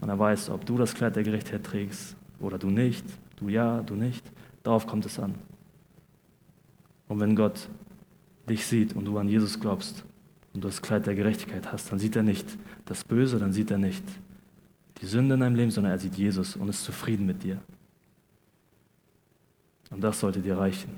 Und 0.00 0.08
er 0.08 0.18
weiß, 0.18 0.48
ob 0.48 0.64
du 0.64 0.78
das 0.78 0.94
Kleid 0.94 1.14
der 1.16 1.24
Gerechtigkeit 1.24 1.64
trägst 1.64 2.16
oder 2.40 2.56
du 2.56 2.70
nicht, 2.70 3.04
du 3.36 3.50
ja, 3.50 3.82
du 3.82 3.96
nicht, 3.96 4.24
darauf 4.62 4.86
kommt 4.86 5.04
es 5.04 5.18
an. 5.18 5.34
Und 7.06 7.20
wenn 7.20 7.36
Gott 7.36 7.68
dich 8.48 8.64
sieht 8.64 8.96
und 8.96 9.04
du 9.04 9.18
an 9.18 9.28
Jesus 9.28 9.60
glaubst 9.60 10.06
und 10.54 10.64
du 10.64 10.68
das 10.68 10.80
Kleid 10.80 11.06
der 11.06 11.16
Gerechtigkeit 11.16 11.70
hast, 11.70 11.92
dann 11.92 11.98
sieht 11.98 12.16
er 12.16 12.22
nicht 12.22 12.46
das 12.86 13.04
Böse, 13.04 13.38
dann 13.38 13.52
sieht 13.52 13.70
er 13.70 13.76
nicht 13.76 14.04
die 15.00 15.06
Sünde 15.06 15.34
in 15.34 15.40
deinem 15.40 15.54
Leben, 15.54 15.70
sondern 15.70 15.92
er 15.92 15.98
sieht 15.98 16.14
Jesus 16.14 16.56
und 16.56 16.68
ist 16.68 16.84
zufrieden 16.84 17.26
mit 17.26 17.42
dir. 17.42 17.60
Und 19.90 20.02
das 20.02 20.20
sollte 20.20 20.40
dir 20.40 20.58
reichen, 20.58 20.90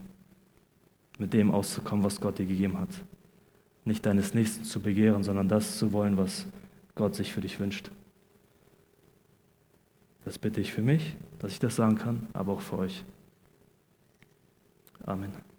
mit 1.19 1.33
dem 1.33 1.51
auszukommen, 1.51 2.05
was 2.05 2.21
Gott 2.21 2.39
dir 2.39 2.47
gegeben 2.47 2.79
hat. 2.79 2.89
Nicht 3.85 4.05
deines 4.05 4.35
Nächsten 4.35 4.65
zu 4.65 4.81
begehren, 4.81 5.23
sondern 5.23 5.49
das 5.49 5.79
zu 5.79 5.93
wollen, 5.93 6.17
was 6.17 6.47
Gott 6.95 7.15
sich 7.15 7.33
für 7.33 7.41
dich 7.41 7.61
wünscht. 7.61 7.91
Das 10.25 10.39
bitte 10.39 10.61
ich 10.61 10.73
für 10.73 10.83
mich, 10.83 11.17
dass 11.39 11.53
ich 11.53 11.59
das 11.59 11.77
sagen 11.77 11.97
kann, 11.97 12.27
aber 12.33 12.53
auch 12.53 12.61
für 12.61 12.79
euch. 12.79 13.05
Amen. 15.05 15.50